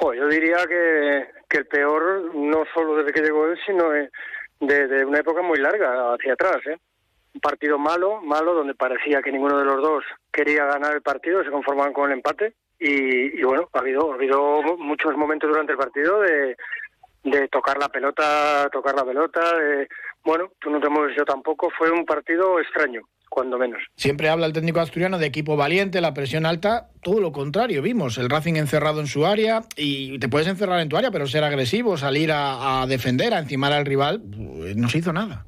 yo 0.01 0.29
diría 0.29 0.59
que, 0.69 1.27
que, 1.49 1.59
el 1.59 1.67
peor 1.67 2.35
no 2.35 2.65
solo 2.75 2.97
desde 2.97 3.13
que 3.13 3.23
llegó 3.23 3.47
él, 3.47 3.59
sino 3.67 3.91
de, 3.91 4.89
de 4.89 5.05
una 5.05 5.19
época 5.19 5.43
muy 5.43 5.59
larga 5.59 6.15
hacia 6.15 6.33
atrás. 6.33 6.59
¿eh? 6.67 6.79
un 7.35 7.41
partido 7.41 7.79
malo, 7.79 8.21
malo, 8.23 8.55
donde 8.55 8.75
parecía 8.75 9.23
que 9.23 9.33
ninguno 9.33 9.59
de 9.59 9.65
los 9.65 9.81
dos 9.81 10.05
quería 10.31 10.67
ganar 10.67 10.95
el 10.95 11.03
partido, 11.03 11.43
se 11.43 11.51
conformaban 11.51 11.93
con 11.93 12.11
el 12.11 12.19
empate. 12.19 12.55
Y, 12.79 13.43
bueno, 13.45 13.69
ha 13.73 13.79
habido, 13.79 14.13
ha 14.13 14.15
habido 14.15 14.63
muchos 14.77 15.17
momentos 15.17 15.49
durante 15.49 15.73
el 15.73 15.79
partido 15.79 16.21
de, 16.21 16.57
de 17.23 17.49
tocar 17.49 17.79
la 17.79 17.89
pelota, 17.89 18.69
tocar 18.73 18.95
la 18.97 19.05
pelota. 19.05 19.57
De, 19.57 19.89
bueno, 20.25 20.51
tú 20.61 20.71
no 20.71 20.81
te 20.81 20.89
mueves 20.89 21.17
yo 21.17 21.25
tampoco. 21.25 21.71
Fue 21.77 21.91
un 21.91 22.05
partido 22.05 22.59
extraño, 22.61 23.03
cuando 23.29 23.59
menos. 23.59 23.83
Siempre 23.97 24.29
habla 24.29 24.47
el 24.47 24.53
técnico 24.53 24.81
asturiano 24.81 25.19
de 25.19 25.27
equipo 25.27 25.57
valiente, 25.57 26.01
la 26.01 26.15
presión 26.15 26.47
alta. 26.47 26.89
Todo 27.03 27.21
lo 27.21 27.33
contrario, 27.33 27.83
vimos 27.83 28.19
el 28.19 28.31
Racing 28.31 28.55
encerrado 28.55 29.01
en 29.01 29.07
su 29.07 29.27
área 29.27 29.63
y 29.77 30.19
te 30.19 30.29
puedes 30.29 30.49
encerrar 30.49 30.81
en 30.81 30.89
tu 30.89 30.97
área, 30.97 31.11
pero 31.11 31.27
ser 31.27 31.45
agresivo, 31.45 31.97
salir 31.97 32.33
a, 32.33 32.83
a 32.83 32.87
defender, 32.87 33.35
a 33.35 33.39
encimar 33.39 33.73
al 33.73 33.87
rival, 33.87 34.23
pues, 34.23 34.77
no 34.77 34.89
se 34.89 34.99
hizo 34.99 35.13
nada. 35.13 35.47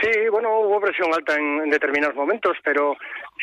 Sí, 0.00 0.28
bueno, 0.30 0.60
hubo 0.60 0.80
presión 0.80 1.12
alta 1.12 1.34
en, 1.34 1.70
determinados 1.70 2.14
momentos, 2.14 2.56
pero 2.62 2.96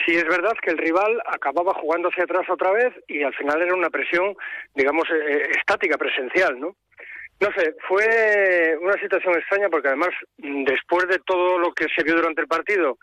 sí 0.06 0.16
es 0.16 0.24
verdad 0.24 0.54
que 0.62 0.72
el 0.72 0.78
rival 0.78 1.22
acababa 1.26 1.74
jugando 1.74 2.10
hacia 2.10 2.24
atrás 2.24 2.50
otra 2.50 2.72
vez 2.72 2.94
y 3.08 3.24
al 3.24 3.34
final 3.34 3.62
era 3.62 3.74
una 3.74 3.90
presión, 3.90 4.36
digamos, 4.74 5.04
eh, 5.10 5.34
eh, 5.34 5.52
estática, 5.58 5.98
presencial, 5.98 6.60
¿no? 6.60 6.76
No 7.42 7.52
sé, 7.52 7.76
fue 7.88 8.78
una 8.82 8.94
situación 8.94 9.36
extraña 9.36 9.70
porque 9.70 9.90
además, 9.90 10.10
después 10.38 11.08
de 11.08 11.20
todo 11.20 11.60
lo 11.60 11.74
que 11.74 11.88
se 11.96 12.04
vio 12.04 12.16
durante 12.16 12.42
el 12.42 12.48
partido, 12.48 12.98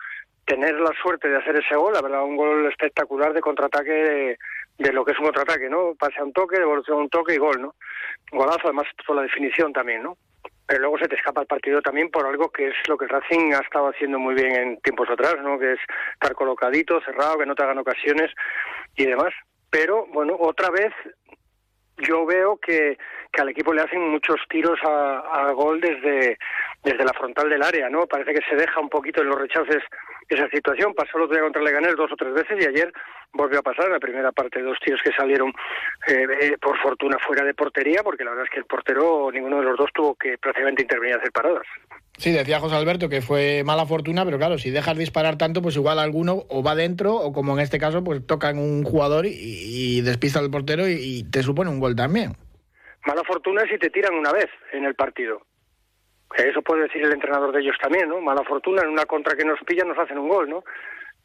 tener 0.45 0.73
la 0.79 0.91
suerte 1.01 1.29
de 1.29 1.37
hacer 1.37 1.55
ese 1.55 1.75
gol, 1.75 1.93
la 1.93 2.01
verdad, 2.01 2.23
un 2.23 2.35
gol 2.35 2.65
espectacular 2.65 3.33
de 3.33 3.41
contraataque 3.41 4.37
de, 4.77 4.91
lo 4.91 5.05
que 5.05 5.11
es 5.11 5.19
un 5.19 5.25
contraataque, 5.25 5.69
¿no? 5.69 5.93
Pase 5.97 6.19
a 6.19 6.23
un 6.23 6.33
toque, 6.33 6.57
devolución 6.57 6.97
a 6.97 7.01
un 7.01 7.09
toque 7.09 7.35
y 7.35 7.37
gol, 7.37 7.61
¿no? 7.61 7.75
Golazo, 8.31 8.61
además, 8.65 8.87
por 9.05 9.15
la 9.15 9.21
definición 9.21 9.71
también, 9.71 10.03
¿no? 10.03 10.17
pero 10.65 10.79
luego 10.79 10.97
se 10.97 11.07
te 11.07 11.15
escapa 11.15 11.41
el 11.41 11.47
partido 11.47 11.81
también 11.81 12.09
por 12.09 12.25
algo 12.25 12.49
que 12.49 12.69
es 12.69 12.75
lo 12.87 12.97
que 12.97 13.07
Racing 13.07 13.53
ha 13.53 13.59
estado 13.59 13.89
haciendo 13.89 14.17
muy 14.17 14.33
bien 14.33 14.55
en 14.55 14.77
tiempos 14.77 15.09
atrás, 15.09 15.35
¿no? 15.41 15.59
Que 15.59 15.73
es 15.73 15.79
estar 16.13 16.33
colocadito, 16.33 17.01
cerrado, 17.01 17.37
que 17.37 17.45
no 17.45 17.53
te 17.53 17.63
hagan 17.63 17.79
ocasiones 17.79 18.31
y 18.95 19.05
demás. 19.05 19.33
Pero 19.69 20.05
bueno, 20.07 20.37
otra 20.39 20.69
vez 20.69 20.93
yo 21.97 22.25
veo 22.25 22.57
que, 22.57 22.97
que 23.31 23.41
al 23.41 23.49
equipo 23.49 23.73
le 23.73 23.81
hacen 23.81 24.09
muchos 24.09 24.37
tiros 24.49 24.79
a, 24.83 25.51
gol 25.51 25.79
desde, 25.79 26.37
desde 26.83 27.05
la 27.05 27.13
frontal 27.13 27.49
del 27.49 27.63
área, 27.63 27.89
¿no? 27.89 28.07
Parece 28.07 28.33
que 28.33 28.49
se 28.49 28.55
deja 28.55 28.79
un 28.79 28.89
poquito 28.89 29.21
en 29.21 29.29
los 29.29 29.39
rechaces 29.39 29.83
esa 30.29 30.47
situación. 30.49 30.93
Pasó 30.93 31.17
el 31.17 31.23
otro 31.23 31.35
día 31.35 31.43
contra 31.43 31.61
Leganés 31.61 31.95
dos 31.95 32.11
o 32.11 32.15
tres 32.15 32.33
veces 32.33 32.63
y 32.63 32.67
ayer 32.67 32.91
volvió 33.33 33.59
a 33.59 33.63
pasar 33.63 33.85
en 33.87 33.93
la 33.93 33.99
primera 33.99 34.31
parte 34.31 34.61
dos 34.61 34.77
tiros 34.83 35.01
que 35.03 35.11
salieron 35.11 35.49
eh, 36.07 36.27
eh, 36.41 36.57
por 36.61 36.77
fortuna 36.79 37.17
fuera 37.19 37.43
de 37.43 37.53
portería, 37.53 38.01
porque 38.03 38.23
la 38.23 38.31
verdad 38.31 38.45
es 38.45 38.51
que 38.51 38.59
el 38.59 38.65
portero, 38.65 39.31
ninguno 39.31 39.59
de 39.59 39.65
los 39.65 39.77
dos 39.77 39.89
tuvo 39.93 40.15
que 40.15 40.37
prácticamente 40.37 40.83
intervenir 40.83 41.15
a 41.15 41.19
hacer 41.19 41.31
paradas. 41.31 41.65
Sí, 42.17 42.31
decía 42.31 42.59
José 42.59 42.75
Alberto 42.75 43.09
que 43.09 43.21
fue 43.21 43.63
mala 43.65 43.85
fortuna, 43.85 44.23
pero 44.23 44.37
claro, 44.37 44.57
si 44.57 44.69
dejas 44.69 44.97
disparar 44.97 45.37
tanto, 45.37 45.61
pues 45.61 45.75
igual 45.75 45.97
alguno 45.97 46.43
o 46.47 46.63
va 46.63 46.75
dentro 46.75 47.15
o 47.15 47.33
como 47.33 47.53
en 47.53 47.59
este 47.59 47.79
caso, 47.79 48.03
pues 48.03 48.25
tocan 48.25 48.59
un 48.59 48.83
jugador 48.83 49.25
y, 49.25 50.01
despista 50.01 50.39
al 50.39 50.51
portero 50.51 50.87
y, 50.87 51.23
te 51.31 51.41
supone 51.41 51.71
un 51.71 51.79
gol 51.79 51.95
también. 51.95 52.33
Mala 53.05 53.23
fortuna 53.23 53.63
si 53.69 53.77
te 53.77 53.89
tiran 53.89 54.13
una 54.13 54.31
vez 54.31 54.47
en 54.71 54.85
el 54.85 54.95
partido. 54.95 55.41
Eso 56.35 56.61
puede 56.61 56.83
decir 56.83 57.03
el 57.03 57.13
entrenador 57.13 57.51
de 57.51 57.61
ellos 57.61 57.75
también, 57.81 58.09
¿no? 58.09 58.19
Mala 58.21 58.43
fortuna, 58.43 58.81
en 58.81 58.89
una 58.89 59.05
contra 59.05 59.35
que 59.35 59.45
nos 59.45 59.59
pillan 59.61 59.87
nos 59.87 59.97
hacen 59.97 60.17
un 60.17 60.29
gol, 60.29 60.49
¿no? 60.49 60.63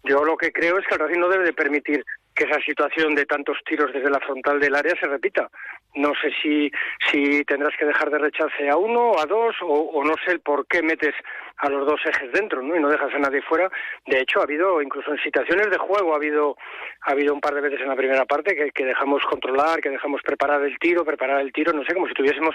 Yo 0.05 0.25
lo 0.25 0.37
que 0.37 0.53
creo 0.53 0.79
es 0.79 0.87
que 0.87 0.95
el 0.95 1.01
Racing 1.01 1.19
no 1.19 1.29
debe 1.29 1.45
de 1.45 1.53
permitir 1.53 2.05
que 2.35 2.45
esa 2.45 2.61
situación 2.61 3.17
de 3.17 3.27
tantos 3.27 3.59
tiros 3.67 3.93
desde 3.93 4.09
la 4.11 4.21
frontal 4.21 4.61
del 4.61 4.77
área 4.77 4.95
se 5.01 5.09
repita. 5.09 5.51
No 5.97 6.13
sé 6.23 6.31
si, 6.41 6.71
si 7.11 7.45
tendrás 7.45 7.77
que 7.77 7.85
dejar 7.85 8.11
de 8.11 8.19
rechace 8.19 8.71
a 8.71 8.77
uno 8.77 9.11
o 9.11 9.21
a 9.21 9.27
dos, 9.27 9.57
o, 9.61 10.05
no 10.05 10.15
sé 10.25 10.39
por 10.39 10.67
qué 10.69 10.81
metes 10.83 11.15
a 11.57 11.69
los 11.69 11.85
dos 11.85 12.01
ejes 12.07 12.31
dentro 12.31 12.63
¿no? 12.63 12.77
y 12.77 12.81
no 12.81 12.89
dejas 12.89 13.13
a 13.13 13.19
nadie 13.19 13.43
fuera. 13.43 13.69
De 14.07 14.21
hecho, 14.21 14.39
ha 14.39 14.45
habido, 14.45 14.81
incluso 14.81 15.11
en 15.11 15.19
situaciones 15.19 15.69
de 15.69 15.79
juego, 15.79 16.13
ha 16.13 16.17
habido, 16.17 16.57
ha 17.03 17.11
habido 17.11 17.35
un 17.35 17.41
par 17.41 17.55
de 17.55 17.63
veces 17.63 17.81
en 17.81 17.89
la 17.89 17.97
primera 17.97 18.25
parte 18.25 18.55
que, 18.55 18.71
que 18.71 18.85
dejamos 18.85 19.25
controlar, 19.25 19.81
que 19.81 19.91
dejamos 19.91 20.23
preparar 20.23 20.63
el 20.63 20.79
tiro, 20.79 21.05
preparar 21.05 21.41
el 21.41 21.53
tiro, 21.53 21.73
no 21.73 21.85
sé, 21.85 21.93
como 21.93 22.07
si 22.07 22.15
tuviésemos 22.15 22.55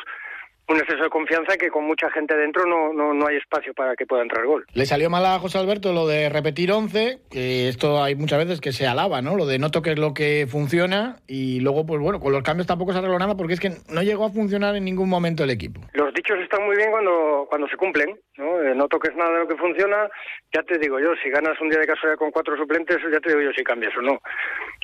un 0.69 0.77
exceso 0.77 1.03
de 1.03 1.09
confianza 1.09 1.57
que 1.57 1.69
con 1.69 1.85
mucha 1.85 2.09
gente 2.11 2.35
dentro 2.35 2.65
no, 2.65 2.93
no, 2.93 3.13
no 3.13 3.27
hay 3.27 3.37
espacio 3.37 3.73
para 3.73 3.95
que 3.95 4.05
pueda 4.05 4.23
entrar 4.23 4.45
gol. 4.45 4.65
Le 4.73 4.85
salió 4.85 5.09
mal 5.09 5.25
a 5.25 5.39
José 5.39 5.57
Alberto 5.57 5.91
lo 5.91 6.07
de 6.07 6.29
repetir 6.29 6.71
11, 6.71 7.19
que 7.29 7.67
esto 7.67 8.01
hay 8.01 8.15
muchas 8.15 8.39
veces 8.39 8.61
que 8.61 8.71
se 8.71 8.87
alaba, 8.87 9.21
¿no? 9.21 9.35
Lo 9.35 9.45
de 9.45 9.59
no 9.59 9.71
toques 9.71 9.99
lo 9.99 10.13
que 10.13 10.47
funciona 10.49 11.17
y 11.27 11.59
luego, 11.59 11.85
pues 11.85 11.99
bueno, 11.99 12.19
con 12.19 12.31
los 12.31 12.43
cambios 12.43 12.67
tampoco 12.67 12.93
se 12.93 12.99
arregló 12.99 13.19
nada 13.19 13.35
porque 13.35 13.53
es 13.53 13.59
que 13.59 13.71
no 13.89 14.01
llegó 14.03 14.25
a 14.25 14.31
funcionar 14.31 14.75
en 14.75 14.85
ningún 14.85 15.09
momento 15.09 15.43
el 15.43 15.49
equipo. 15.49 15.81
Los 15.93 16.13
dichos 16.13 16.37
están 16.39 16.65
muy 16.65 16.77
bien 16.77 16.91
cuando, 16.91 17.45
cuando 17.49 17.67
se 17.67 17.75
cumplen, 17.75 18.17
¿no? 18.37 18.61
Eh, 18.61 18.73
no 18.73 18.87
toques 18.87 19.15
nada 19.15 19.31
de 19.31 19.39
lo 19.39 19.47
que 19.47 19.57
funciona, 19.57 20.09
ya 20.53 20.63
te 20.63 20.77
digo 20.77 20.99
yo, 20.99 21.13
si 21.21 21.29
ganas 21.29 21.59
un 21.59 21.69
día 21.69 21.79
de 21.79 21.87
casualidad 21.87 22.17
con 22.17 22.31
cuatro 22.31 22.55
suplentes, 22.55 22.97
ya 23.11 23.19
te 23.19 23.29
digo 23.29 23.41
yo 23.41 23.51
si 23.55 23.63
cambias 23.63 23.95
o 23.97 24.01
no. 24.01 24.21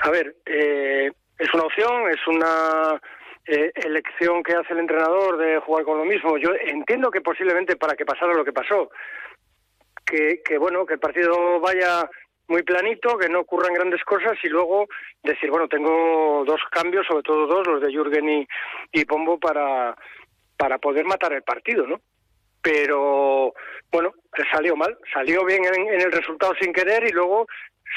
A 0.04 0.10
ver, 0.10 0.36
eh, 0.46 1.10
es 1.38 1.54
una 1.54 1.64
opción, 1.64 2.10
es 2.10 2.28
una 2.28 3.00
eh, 3.52 3.72
elección 3.74 4.44
que 4.44 4.54
hace 4.54 4.74
el 4.74 4.80
entrenador 4.80 5.38
de 5.38 5.58
jugar 5.60 5.84
con 5.84 5.98
lo 5.98 6.06
mismo. 6.06 6.38
Yo 6.38 6.52
entiendo 6.66 7.10
que 7.10 7.22
posiblemente 7.22 7.76
para 7.78 7.96
que 7.96 8.06
pasara 8.06 8.36
lo 8.36 8.46
que 8.46 8.54
pasó, 8.54 8.92
que, 10.06 10.42
que 10.46 10.60
bueno, 10.60 10.86
que 10.86 10.94
el 10.94 11.00
partido 11.00 11.60
vaya 11.60 12.08
muy 12.48 12.62
planito, 12.62 13.18
que 13.18 13.28
no 13.28 13.40
ocurran 13.40 13.74
grandes 13.74 14.04
cosas 14.04 14.38
y 14.44 14.50
luego 14.50 14.88
decir, 15.24 15.50
bueno, 15.50 15.68
tengo 15.68 16.44
dos 16.46 16.62
cambios, 16.70 17.08
sobre 17.08 17.24
todo 17.24 17.48
dos, 17.48 17.66
los 17.66 17.82
de 17.82 17.92
Jürgen 17.92 18.30
y, 18.30 18.48
y 18.92 19.06
Pombo, 19.06 19.40
para, 19.40 19.96
para 20.56 20.78
poder 20.78 21.06
matar 21.06 21.34
el 21.34 21.42
partido, 21.42 21.88
¿no? 21.88 22.02
Pero, 22.62 23.54
bueno, 23.92 24.14
salió 24.52 24.76
mal, 24.76 24.96
salió 25.12 25.44
bien 25.44 25.66
en, 25.66 25.88
en 25.88 26.02
el 26.02 26.12
resultado 26.12 26.54
sin 26.62 26.72
querer 26.72 27.04
y 27.08 27.14
luego 27.14 27.48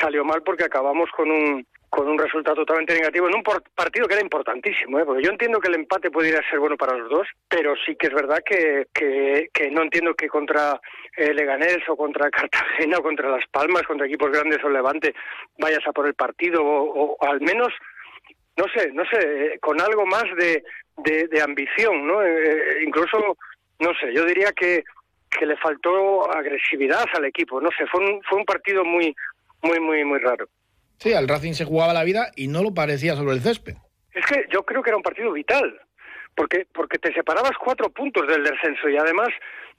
salió 0.01 0.25
mal 0.25 0.43
porque 0.43 0.65
acabamos 0.65 1.11
con 1.11 1.31
un 1.31 1.67
con 1.93 2.09
un 2.09 2.17
resultado 2.17 2.57
totalmente 2.57 2.95
negativo 2.95 3.29
en 3.29 3.35
un 3.35 3.43
partido 3.43 4.09
que 4.09 4.15
era 4.15 4.23
importantísimo, 4.23 4.99
¿eh? 4.99 5.05
porque 5.05 5.23
yo 5.23 5.31
entiendo 5.31 5.61
que 5.61 5.69
el 5.69 5.75
empate 5.75 6.11
pudiera 6.11 6.41
ser 6.49 6.59
bueno 6.59 6.75
para 6.75 6.97
los 6.97 7.11
dos, 7.11 7.29
pero 7.47 7.75
sí 7.85 7.97
que 7.97 8.07
es 8.07 8.15
verdad 8.15 8.39
que, 8.43 8.87
que, 8.95 9.71
no 9.71 9.83
entiendo 9.83 10.15
que 10.15 10.27
contra 10.27 10.81
eh, 11.19 11.35
Leganés 11.35 11.87
o 11.91 11.95
contra 11.95 12.31
Cartagena 12.31 12.97
o 12.97 13.03
contra 13.03 13.29
Las 13.29 13.47
Palmas, 13.49 13.83
contra 13.83 14.07
equipos 14.07 14.31
grandes 14.31 14.65
o 14.65 14.71
Levante, 14.71 15.15
vayas 15.59 15.87
a 15.87 15.93
por 15.93 16.07
el 16.07 16.15
partido 16.15 16.63
o, 16.65 17.15
al 17.27 17.43
menos, 17.43 17.69
no 18.57 18.65
sé, 18.75 18.91
no 18.93 19.05
sé, 19.05 19.19
eh, 19.19 19.59
con 19.61 19.79
algo 19.79 20.07
más 20.07 20.25
de, 20.39 20.65
de, 20.97 21.43
ambición, 21.43 22.07
¿no? 22.07 22.23
Eh, 22.23 22.85
incluso, 22.87 23.37
no 23.81 23.91
sé, 24.01 24.15
yo 24.15 24.25
diría 24.25 24.51
que, 24.53 24.83
que 25.31 25.45
le 25.45 25.59
faltó 25.59 26.33
agresividad 26.33 27.05
al 27.13 27.27
equipo, 27.27 27.61
no 27.61 27.69
sé, 27.77 27.87
fue 27.87 28.01
un, 28.01 28.23
fue 28.23 28.39
un 28.39 28.47
partido 28.47 28.83
muy, 28.83 29.15
muy, 29.61 29.79
muy, 29.79 30.03
muy 30.07 30.21
raro. 30.21 30.49
Sí, 31.03 31.13
al 31.13 31.27
Racing 31.27 31.55
se 31.55 31.65
jugaba 31.65 31.93
la 31.93 32.05
vida 32.05 32.31
y 32.37 32.47
no 32.47 32.63
lo 32.63 32.73
parecía 32.75 33.17
sobre 33.17 33.35
el 33.35 33.41
césped. 33.41 33.75
Es 34.15 34.25
que 34.25 34.47
yo 34.53 34.63
creo 34.63 34.85
que 34.85 34.91
era 34.91 34.97
un 34.97 35.03
partido 35.03 35.33
vital, 35.33 35.81
porque, 36.37 36.65
porque 36.73 36.97
te 36.99 37.13
separabas 37.13 37.59
cuatro 37.59 37.91
puntos 37.91 38.29
del 38.29 38.45
descenso 38.45 38.89
y 38.89 38.97
además 38.97 39.31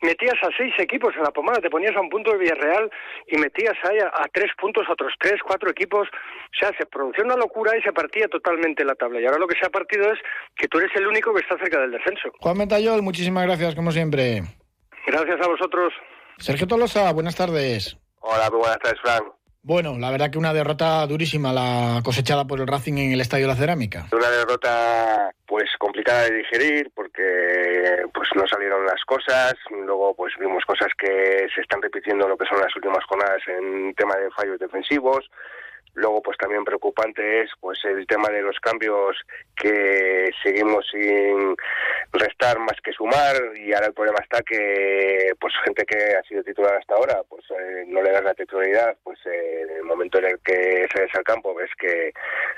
metías 0.01 0.36
a 0.44 0.50
seis 0.58 0.74
equipos 0.80 1.15
en 1.15 1.24
la 1.24 1.32
pomada, 1.32 1.62
te 1.62 1.70
ponías 1.70 1.96
a 1.96 2.01
un 2.01 2.10
punto 2.10 2.32
de 2.32 2.39
Villarreal 2.39 2.92
y 3.27 3.38
metías 3.38 3.75
ahí 3.89 4.00
a, 4.00 4.27
tres 4.34 4.51
puntos 4.60 4.84
a 4.89 4.92
otros 4.92 5.13
tres, 5.18 5.39
cuatro 5.48 5.72
equipos. 5.72 6.10
O 6.10 6.60
sea, 6.60 6.75
se 6.77 6.86
producía 6.88 7.24
una 7.24 7.38
locura 7.38 7.72
y 7.77 7.82
se 7.84 7.94
partía 7.94 8.27
totalmente 8.27 8.84
la 8.84 8.96
tabla. 8.96 9.22
Y 9.22 9.25
ahora 9.25 9.39
lo 9.39 9.48
que 9.48 9.58
se 9.58 9.65
ha 9.65 9.70
partido 9.70 10.12
es 10.12 10.20
que 10.58 10.68
tú 10.68 10.80
eres 10.80 10.92
el 10.96 11.08
único 11.08 11.34
que 11.34 11.39
está 11.39 11.58
cerca 11.58 11.80
del 11.80 11.92
descenso. 11.92 12.34
Juan 12.42 12.58
Metayol, 12.58 13.01
muchísimas 13.01 13.46
gracias, 13.46 13.75
como 13.75 13.94
siempre. 13.94 14.42
Gracias 15.08 15.39
a 15.39 15.48
vosotros. 15.48 15.94
Sergio 16.38 16.68
Tolosa, 16.68 17.13
buenas 17.13 17.38
tardes. 17.38 17.98
Hola, 18.20 18.50
muy 18.50 18.60
buenas 18.60 18.80
tardes, 18.80 19.00
Frank. 19.00 19.24
Bueno, 19.65 19.98
la 19.98 20.12
verdad 20.12 20.29
que 20.29 20.38
una 20.38 20.51
derrota 20.51 21.08
durísima 21.08 21.53
la 21.53 22.01
cosechada 22.03 22.43
por 22.46 22.60
el 22.60 22.67
Racing 22.67 22.98
en 22.98 23.13
el 23.13 23.22
Estadio 23.22 23.46
de 23.46 23.53
la 23.53 23.55
Cerámica. 23.55 24.08
Una 24.12 24.29
derrota 24.29 25.34
pues 25.48 25.70
complicada 25.79 26.24
de 26.24 26.36
digerir 26.36 26.91
porque 26.93 28.03
pues 28.13 28.27
no 28.36 28.46
salieron 28.46 28.86
las 28.86 29.01
cosas, 29.05 29.53
luego 29.72 30.13
pues 30.15 30.34
vimos 30.38 30.65
cosas 30.65 30.89
que 30.98 31.48
se 31.55 31.62
están 31.62 31.82
repitiendo 31.82 32.25
en 32.25 32.32
lo 32.32 32.38
que 32.38 32.46
son 32.46 32.60
las 32.60 32.75
últimas 32.75 33.05
jornadas 33.05 33.41
en 33.48 33.93
tema 33.96 34.17
de 34.17 34.29
fallos 34.32 34.60
defensivos, 34.60 35.32
Luego, 35.96 36.22
pues 36.24 36.38
también 36.38 36.64
preocupante 36.64 37.42
es 37.42 37.52
pues 37.60 37.80
el 37.86 38.08
tema 38.08 38.30
de 38.30 38.42
los 38.42 38.60
cambios 38.60 39.16
que 39.56 40.32
seguimos 40.42 40.88
sin 40.92 41.56
restar 42.12 42.58
más 42.60 42.80
que 42.84 42.92
sumar. 42.94 43.36
Y 43.56 43.74
ahora 43.74 43.88
el 43.88 43.94
problema 43.94 44.20
está 44.22 44.42
que 44.42 45.34
pues 45.40 45.54
gente 45.64 45.86
que 45.86 46.16
ha 46.16 46.24
sido 46.24 46.44
titular 46.44 46.76
hasta 46.76 46.96
ahora 46.96 47.22
pues 47.30 47.44
eh, 47.52 47.84
no 47.88 48.02
le 48.02 48.12
das 48.12 48.24
la 48.24 48.34
titularidad. 48.34 48.98
Pues 49.04 49.20
eh, 49.26 49.62
en 49.62 49.78
el 49.78 49.84
momento 49.84 50.18
en 50.18 50.26
el 50.26 50.40
que 50.40 50.88
sales 50.92 51.14
al 51.16 51.24
campo 51.24 51.54
ves 51.54 51.70
que 51.78 52.12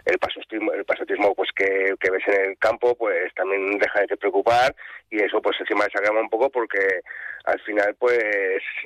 el 0.06 0.18
pasotismo, 0.20 0.72
el 0.74 0.86
pasotismo 0.86 1.34
pues 1.36 1.50
que, 1.56 1.96
ves 2.00 2.24
en 2.28 2.52
el 2.52 2.58
campo 2.58 2.96
pues 2.96 3.34
también 3.34 3.78
deja 3.78 4.02
de 4.02 4.18
preocupar 4.18 4.76
y 5.10 5.22
eso 5.22 5.42
pues 5.42 5.60
encima 5.60 5.86
desagrama 5.86 6.22
un 6.22 6.30
poco 6.30 6.50
porque 6.50 7.02
al 7.46 7.60
final 7.62 7.96
pues 8.00 8.20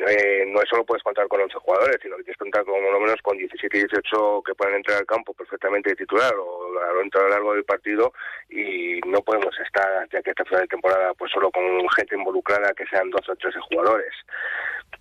eh, 0.07 0.45
no 0.47 0.59
solo 0.69 0.85
puedes 0.85 1.03
contar 1.03 1.27
con 1.27 1.41
11 1.41 1.57
jugadores 1.59 1.97
sino 2.01 2.15
que 2.17 2.23
tienes 2.23 2.37
que 2.37 2.45
contar 2.45 2.63
con 2.63 2.81
lo 2.81 2.99
menos 2.99 3.21
con 3.21 3.37
17 3.37 3.77
y 3.77 3.79
18 3.81 4.43
que 4.45 4.55
pueden 4.55 4.75
entrar 4.75 4.97
al 4.97 5.05
campo 5.05 5.33
perfectamente 5.33 5.89
de 5.89 5.95
titular 5.97 6.33
o 6.35 6.79
a 6.79 7.21
lo 7.21 7.29
largo 7.29 7.53
del 7.53 7.63
partido 7.63 8.13
y 8.49 8.99
no 9.05 9.21
podemos 9.21 9.57
estar 9.59 10.07
ya 10.11 10.21
que 10.21 10.31
esta 10.31 10.45
final 10.45 10.61
de 10.61 10.67
temporada 10.67 11.13
pues 11.13 11.31
solo 11.31 11.51
con 11.51 11.63
gente 11.89 12.15
involucrada 12.15 12.73
que 12.73 12.85
sean 12.85 13.09
12 13.09 13.31
o 13.31 13.35
13 13.35 13.59
jugadores. 13.59 14.13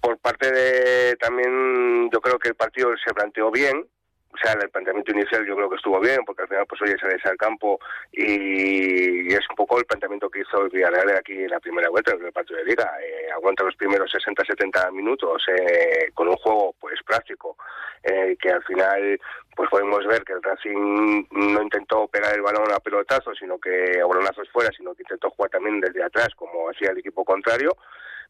Por 0.01 0.19
parte 0.19 0.51
de 0.51 1.17
también 1.17 2.11
yo 2.11 2.21
creo 2.21 2.39
que 2.39 2.49
el 2.49 2.55
partido 2.55 2.91
se 3.05 3.15
planteó 3.15 3.51
bien 3.51 3.87
o 4.31 4.37
sea, 4.37 4.53
el 4.53 4.71
planteamiento 4.71 5.13
inicial 5.13 5.47
yo 5.47 5.57
creo 5.57 5.71
que 5.71 5.77
estuvo 5.77 5.99
bien, 6.01 6.21
porque 6.25 6.43
al 6.43 6.49
final 6.49 6.67
pues 6.67 6.83
oye 6.83 6.99
sales 6.99 7.25
al 7.25 7.37
campo 7.37 7.79
y 8.13 9.33
es 9.33 9.41
un 9.51 9.57
poco 9.57 9.79
el 9.79 9.87
planteamiento 9.87 10.29
que 10.29 10.41
hizo 10.41 10.63
el 10.63 10.71
Villarreal 10.71 11.17
aquí 11.17 11.33
en 11.33 11.51
la 11.51 11.61
primera 11.61 11.89
vuelta 11.89 12.15
del 12.15 12.33
partido 12.33 12.59
de 12.59 12.67
liga. 12.67 12.91
Eh, 13.03 13.31
aguanta 13.33 13.65
los 13.65 13.77
primeros 13.77 14.13
60-70 14.13 14.93
minutos 14.93 15.43
eh, 15.49 16.11
con 16.15 16.29
un 16.29 16.37
juego 16.37 16.75
pues 16.79 17.01
práctico, 17.05 17.57
eh, 18.03 18.37
que 18.41 18.51
al 18.51 18.63
final 18.65 19.21
pues 19.57 19.71
podemos 19.71 20.07
ver 20.07 20.23
que 20.23 20.35
el 20.35 20.43
Racing 20.43 21.27
no 21.33 21.63
intentó 21.63 22.07
pegar 22.07 22.35
el 22.35 22.43
balón 22.43 22.71
a 22.73 22.79
pelotazos, 22.79 23.37
sino 23.39 23.59
que 23.59 24.01
a 24.01 24.07
balonazos 24.07 24.49
fuera, 24.51 24.71
sino 24.77 24.95
que 24.95 25.03
intentó 25.03 25.31
jugar 25.31 25.51
también 25.51 25.81
desde 25.81 26.05
atrás, 26.05 26.29
como 26.37 26.71
hacía 26.71 26.91
el 26.91 26.99
equipo 26.99 27.25
contrario 27.25 27.77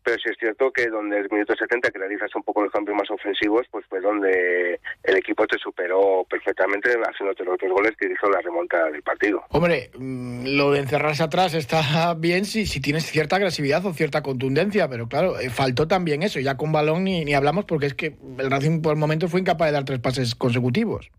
pero 0.02 0.16
sí 0.18 0.28
es 0.30 0.36
cierto 0.38 0.70
que 0.70 0.86
donde 0.88 1.18
el 1.18 1.28
minuto 1.30 1.54
70 1.54 1.90
que 1.90 1.98
realizas 1.98 2.34
un 2.34 2.42
poco 2.42 2.62
los 2.62 2.72
cambios 2.72 2.96
más 2.96 3.10
ofensivos, 3.10 3.66
pues 3.70 3.84
fue 3.86 4.00
donde 4.00 4.80
el 5.02 5.16
equipo 5.16 5.46
te 5.46 5.58
superó 5.58 6.26
perfectamente 6.28 6.90
haciéndote 6.90 7.44
los 7.44 7.58
dos 7.58 7.70
goles 7.70 7.92
que 7.98 8.06
hizo 8.06 8.30
la 8.30 8.40
remontada 8.40 8.90
del 8.90 9.02
partido. 9.02 9.44
Hombre, 9.50 9.90
mm, 9.96 10.56
lo 10.56 10.72
de 10.72 10.80
encerrarse 10.80 11.22
atrás 11.22 11.54
está 11.54 12.14
bien 12.18 12.44
si, 12.44 12.66
si 12.66 12.80
tienes 12.80 13.04
cierta 13.04 13.36
agresividad 13.36 13.84
o 13.86 13.92
cierta 13.92 14.22
contundencia, 14.22 14.88
pero 14.88 15.08
claro, 15.08 15.38
eh, 15.38 15.50
faltó 15.50 15.88
también 15.88 16.22
eso, 16.22 16.40
ya 16.40 16.56
con 16.56 16.72
balón 16.72 17.04
ni, 17.04 17.24
ni 17.24 17.34
hablamos 17.34 17.64
porque 17.64 17.86
es 17.86 17.94
que 17.94 18.16
el 18.38 18.50
Racing 18.50 18.82
por 18.82 18.92
el 18.92 18.98
momento 18.98 19.28
fue 19.28 19.40
incapaz 19.40 19.68
de 19.68 19.72
dar 19.72 19.84
tres 19.84 20.00
pases 20.00 20.34
consecutivos. 20.34 21.10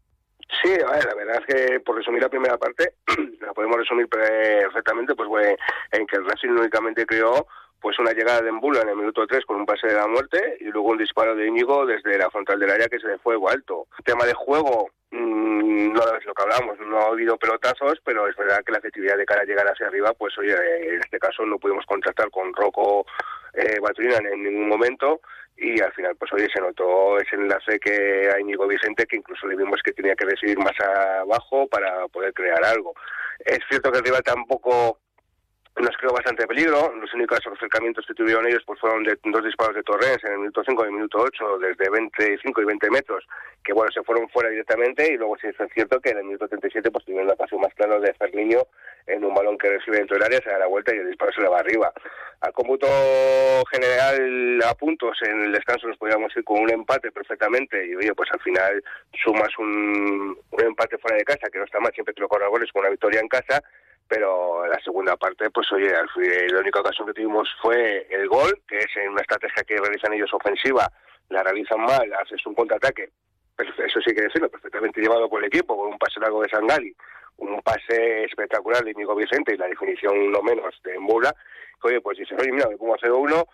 Sí, 0.64 0.72
a 0.72 0.92
ver, 0.92 1.06
la 1.06 1.16
verdad 1.16 1.42
es 1.48 1.56
que 1.56 1.80
por 1.82 1.96
resumir 1.96 2.24
la 2.24 2.30
primera 2.30 2.58
parte, 2.58 2.94
la 3.42 3.54
podemos 3.54 3.78
resumir 3.78 4.08
perfectamente, 4.10 5.16
pues 5.16 5.30
fue 5.30 5.58
en 5.92 6.08
que 6.08 6.16
el 6.16 6.26
Racing 6.26 6.50
únicamente 6.50 7.06
creó 7.06 7.46
pues 7.82 7.98
una 8.00 8.12
llegada 8.12 8.42
de 8.42 8.50
Embula 8.50 8.82
en 8.82 8.90
el 8.90 8.96
minuto 8.96 9.26
3 9.26 9.46
con 9.46 9.58
un 9.58 9.66
pase 9.66 9.88
de 9.88 9.94
la 9.94 10.08
muerte 10.08 10.58
y 10.60 10.66
luego 10.66 10.90
un 10.90 10.98
disparo 10.98 11.36
de 11.36 11.48
Íñigo 11.48 11.86
desde 11.86 12.18
la 12.18 12.30
frontal 12.30 12.60
del 12.60 12.72
área 12.72 12.88
que 12.88 13.00
se 13.00 13.08
le 13.08 13.18
fue 13.20 13.36
alto. 13.50 13.88
Tema 14.04 14.26
de 14.26 14.34
juego, 14.34 14.90
mmm, 15.12 15.94
no 15.94 16.02
es 16.18 16.26
lo 16.26 16.34
que 16.34 16.44
hablamos, 16.44 16.80
no 16.80 17.00
ha 17.00 17.08
habido 17.08 17.38
pelotazos, 17.38 18.00
pero 18.04 18.28
es 18.28 18.36
verdad 18.36 18.64
que 18.66 18.72
la 18.72 18.80
efectividad 18.80 19.18
de 19.18 19.26
cara 19.26 19.42
a 19.42 19.46
llegar 19.46 19.68
hacia 19.68 19.88
arriba, 19.88 20.14
pues 20.14 20.38
oye, 20.38 20.54
en 20.94 21.00
este 21.00 21.20
caso 21.20 21.46
no 21.46 21.58
pudimos 21.58 21.86
contratar 21.86 22.30
con 22.30 22.54
Rocco 22.54 23.06
eh, 23.54 23.78
en 23.78 24.44
ningún 24.44 24.70
momento 24.70 25.22
y 25.58 25.82
al 25.82 25.92
final 25.94 26.16
pues 26.16 26.32
oye 26.34 26.48
se 26.54 26.62
notó 26.62 27.18
ese 27.20 27.36
enlace 27.36 27.80
que 27.80 28.30
a 28.34 28.40
Íñigo 28.40 28.68
Vicente 28.68 29.06
que 29.06 29.18
incluso 29.18 29.48
le 29.48 29.58
vimos 29.58 29.82
que 29.84 29.92
tenía 29.92 30.16
que 30.16 30.26
recibir 30.26 30.58
más 30.58 30.80
abajo 30.80 31.68
para 31.68 32.08
poder 32.08 32.34
crear 32.34 32.64
algo. 32.64 32.94
Es 33.40 33.60
cierto 33.70 33.92
que 33.92 34.00
el 34.00 34.06
rival 34.06 34.24
tampoco 34.24 35.00
nos 35.84 35.96
creó 35.98 36.12
bastante 36.12 36.46
peligro. 36.48 36.94
Los 36.96 37.14
únicos 37.14 37.40
acercamientos 37.46 38.06
que 38.06 38.14
tuvieron 38.14 38.46
ellos 38.48 38.64
pues 38.66 38.80
fueron 38.80 39.04
de 39.04 39.18
dos 39.24 39.44
disparos 39.44 39.76
de 39.76 39.84
Torres 39.84 40.18
en 40.24 40.34
el 40.34 40.40
minuto 40.40 40.62
5 40.66 40.84
y 40.84 40.88
el 40.88 40.94
minuto 40.94 41.20
8, 41.20 41.60
desde 41.60 41.90
25 41.90 42.62
y 42.62 42.66
20 42.66 42.90
metros, 42.90 43.26
que 43.64 43.74
bueno, 43.74 43.92
se 43.92 44.04
fueron 44.04 44.30
fuera 44.30 44.50
directamente. 44.50 45.14
Y 45.14 45.18
luego 45.18 45.38
sí 45.38 45.48
es 45.48 45.56
cierto 45.74 46.00
que 46.00 46.10
en 46.10 46.18
el 46.18 46.24
minuto 46.26 46.48
37 46.48 46.92
pues 46.92 47.06
tuvieron 47.06 47.28
la 47.28 47.34
ocasión 47.34 47.62
más 47.62 47.74
clara 47.74 48.00
de 48.00 48.14
Ferniño 48.14 48.64
en 49.08 49.24
un 49.24 49.34
balón 49.34 49.58
que 49.58 49.70
recibe 49.70 49.98
dentro 49.98 50.16
del 50.16 50.26
área, 50.26 50.42
se 50.42 50.50
da 50.50 50.60
la 50.60 50.68
vuelta 50.68 50.94
y 50.94 51.00
el 51.00 51.08
disparo 51.08 51.32
se 51.32 51.42
le 51.42 51.50
va 51.50 51.60
arriba. 51.60 51.92
Al 52.42 52.54
cómputo 52.54 52.88
general 53.72 54.62
a 54.66 54.74
puntos 54.76 55.18
en 55.24 55.42
el 55.42 55.52
descanso 55.52 55.88
nos 55.88 55.98
podíamos 55.98 56.36
ir 56.36 56.44
con 56.44 56.62
un 56.62 56.72
empate 56.72 57.12
perfectamente. 57.12 57.86
Y 57.86 57.96
oye, 57.96 58.14
pues 58.14 58.30
al 58.32 58.40
final 58.42 58.84
sumas 59.24 59.50
un, 59.58 60.38
un 60.52 60.62
empate 60.62 60.98
fuera 60.98 61.18
de 61.18 61.24
casa, 61.24 61.50
que 61.52 61.58
no 61.58 61.66
está 61.66 61.80
mal, 61.80 61.94
siempre 61.94 62.14
te 62.14 62.22
lo 62.22 62.28
corre 62.28 62.48
goles 62.48 62.72
con 62.72 62.82
una 62.82 62.92
victoria 62.92 63.20
en 63.20 63.28
casa 63.28 63.64
pero 64.10 64.66
la 64.66 64.80
segunda 64.80 65.16
parte, 65.16 65.52
pues 65.52 65.72
oye, 65.72 65.92
la 65.92 66.60
única 66.60 66.80
ocasión 66.80 67.08
que 67.08 67.14
tuvimos 67.14 67.48
fue 67.62 68.08
el 68.10 68.28
gol, 68.28 68.60
que 68.68 68.80
es 68.80 68.98
en 68.98 69.10
una 69.10 69.22
estrategia 69.22 69.64
que 69.64 69.78
realizan 69.78 70.14
ellos 70.14 70.34
ofensiva, 70.34 70.92
la 71.30 71.44
realizan 71.44 71.80
mal, 71.82 72.12
haces 72.20 72.44
un 72.48 72.56
contraataque, 72.56 73.12
eso 73.60 74.02
sí 74.02 74.16
que 74.16 74.24
decirlo, 74.24 74.50
perfectamente 74.50 75.00
llevado 75.00 75.30
por 75.30 75.42
el 75.44 75.48
equipo, 75.48 75.78
con 75.78 75.90
un 75.90 76.00
pase 76.00 76.20
largo 76.20 76.42
de 76.42 76.50
Sangali, 76.50 76.96
un 77.38 77.62
pase 77.62 78.24
espectacular 78.24 78.84
de 78.84 78.92
Inigo 78.92 79.16
Vicente 79.16 79.54
y 79.54 79.58
la 79.58 79.68
definición 79.68 80.32
no 80.32 80.42
menos 80.42 80.74
de 80.84 80.98
Mbula, 80.98 81.36
oye, 81.84 82.02
pues 82.02 82.18
dices, 82.18 82.36
oye, 82.42 82.52
mira, 82.52 82.68
me 82.68 82.78
pongo 82.78 82.96
a 82.96 82.98
0-1, 82.98 83.46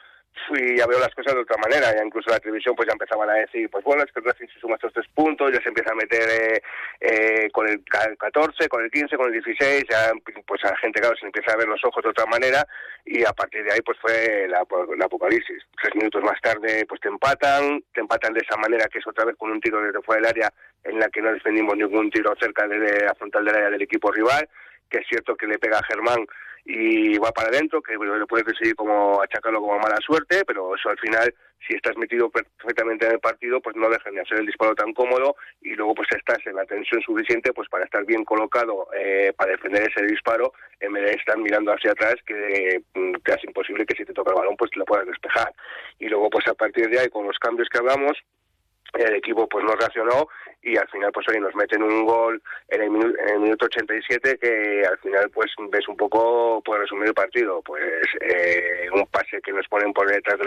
y 0.49 0.77
ya 0.77 0.85
veo 0.87 0.99
las 0.99 1.13
cosas 1.13 1.33
de 1.33 1.41
otra 1.41 1.57
manera. 1.57 1.93
Ya 1.95 2.03
incluso 2.03 2.29
la 2.29 2.39
televisión 2.39 2.75
pues 2.75 2.87
ya 2.87 2.93
empezaban 2.93 3.29
a 3.29 3.33
decir, 3.33 3.69
pues 3.69 3.83
bueno, 3.83 4.03
es 4.03 4.11
que 4.11 4.19
el 4.19 4.25
Racing 4.25 4.47
se 4.47 4.59
suma 4.59 4.75
estos 4.75 4.93
tres 4.93 5.07
puntos, 5.13 5.51
ya 5.51 5.61
se 5.61 5.69
empieza 5.69 5.91
a 5.91 5.95
meter 5.95 6.29
eh, 6.29 6.61
eh 6.99 7.49
con 7.51 7.67
el 7.67 7.83
14, 7.83 8.67
con 8.69 8.83
el 8.83 8.91
15, 8.91 9.17
con 9.17 9.27
el 9.27 9.33
16, 9.33 9.85
ya 9.89 10.11
pues 10.45 10.63
a 10.63 10.69
la 10.69 10.77
gente, 10.77 10.99
claro, 10.99 11.15
se 11.17 11.25
empieza 11.25 11.53
a 11.53 11.57
ver 11.57 11.67
los 11.67 11.83
ojos 11.83 12.03
de 12.03 12.09
otra 12.09 12.25
manera 12.25 12.65
y 13.05 13.23
a 13.23 13.33
partir 13.33 13.63
de 13.63 13.73
ahí 13.73 13.81
pues 13.81 13.97
fue 13.99 14.47
la, 14.47 14.59
apocalipsis. 15.05 15.63
Tres 15.81 15.95
minutos 15.95 16.23
más 16.23 16.39
tarde 16.41 16.85
pues 16.87 17.01
te 17.01 17.09
empatan, 17.09 17.83
te 17.93 18.01
empatan 18.01 18.33
de 18.33 18.41
esa 18.41 18.57
manera 18.57 18.87
que 18.87 18.99
es 18.99 19.07
otra 19.07 19.25
vez 19.25 19.35
con 19.37 19.51
un 19.51 19.61
tiro 19.61 19.81
desde 19.81 20.01
fuera 20.01 20.21
del 20.21 20.29
área 20.29 20.53
en 20.83 20.99
la 20.99 21.09
que 21.09 21.21
no 21.21 21.33
defendimos 21.33 21.75
ningún 21.77 22.09
tiro 22.11 22.33
cerca 22.39 22.67
de 22.67 23.05
la 23.05 23.15
frontal 23.15 23.43
del 23.45 23.55
área 23.55 23.69
del 23.71 23.81
equipo 23.81 24.11
rival, 24.11 24.47
que 24.89 24.99
es 24.99 25.07
cierto 25.07 25.35
que 25.35 25.47
le 25.47 25.57
pega 25.57 25.79
a 25.79 25.85
Germán 25.85 26.25
y 26.65 27.17
va 27.19 27.31
para 27.31 27.49
adentro, 27.49 27.79
que 27.79 27.93
lo 27.93 28.25
puedes 28.25 28.47
decidir 28.47 28.75
como 28.75 29.21
achacarlo 29.21 29.61
como 29.61 29.77
mala 29.77 29.97
suerte, 30.03 30.43
pero 30.45 30.75
eso 30.75 30.89
al 30.89 30.97
final, 30.97 31.31
si 31.67 31.75
estás 31.75 31.95
metido 31.95 32.27
perfectamente 32.31 33.05
en 33.05 33.13
el 33.13 33.19
partido, 33.19 33.61
pues 33.61 33.75
no 33.75 33.87
dejan 33.87 34.15
de 34.15 34.21
hacer 34.21 34.39
el 34.39 34.47
disparo 34.47 34.73
tan 34.73 34.91
cómodo 34.93 35.35
y 35.61 35.75
luego 35.75 35.93
pues 35.93 36.07
estás 36.17 36.39
en 36.47 36.55
la 36.55 36.65
tensión 36.65 37.01
suficiente 37.01 37.53
pues 37.53 37.69
para 37.69 37.85
estar 37.85 38.03
bien 38.03 38.25
colocado 38.25 38.87
eh, 38.97 39.31
para 39.37 39.51
defender 39.51 39.87
ese 39.87 40.03
disparo 40.07 40.53
en 40.79 40.93
vez 40.93 41.03
de 41.05 41.11
estar 41.11 41.37
mirando 41.37 41.71
hacia 41.71 41.91
atrás 41.91 42.15
que 42.25 42.81
mm, 42.95 43.13
te 43.23 43.33
hace 43.33 43.45
imposible 43.45 43.85
que 43.85 43.95
si 43.95 44.03
te 44.03 44.13
toca 44.13 44.31
el 44.31 44.37
balón 44.37 44.57
pues 44.57 44.71
lo 44.75 44.85
puedas 44.85 45.05
despejar. 45.05 45.53
Y 45.99 46.09
luego 46.09 46.31
pues 46.31 46.47
a 46.47 46.55
partir 46.55 46.89
de 46.89 46.99
ahí 46.99 47.09
con 47.09 47.27
los 47.27 47.37
cambios 47.37 47.69
que 47.69 47.77
hablamos, 47.77 48.17
el 49.03 49.15
equipo 49.15 49.47
pues 49.47 49.63
no 49.65 49.75
reaccionó 49.75 50.27
y 50.61 50.77
al 50.77 50.87
final 50.89 51.11
pues 51.11 51.27
hoy 51.29 51.39
nos 51.39 51.53
meten 51.55 51.83
un 51.83 52.05
gol 52.05 52.41
en 52.69 52.81
el, 52.81 52.89
minuto, 52.89 53.19
en 53.19 53.29
el 53.29 53.39
minuto 53.39 53.65
87 53.65 54.37
que 54.41 54.83
al 54.85 54.97
final 54.99 55.29
pues 55.31 55.51
ves 55.69 55.87
un 55.87 55.97
poco 55.97 56.61
por 56.63 56.79
resumir 56.79 57.09
el 57.09 57.13
partido 57.13 57.61
pues 57.61 58.03
eh, 58.21 58.87
un 58.93 59.05
pase 59.07 59.41
que 59.41 59.51
nos 59.51 59.67
ponen 59.67 59.93
por 59.93 60.09
detrás 60.09 60.37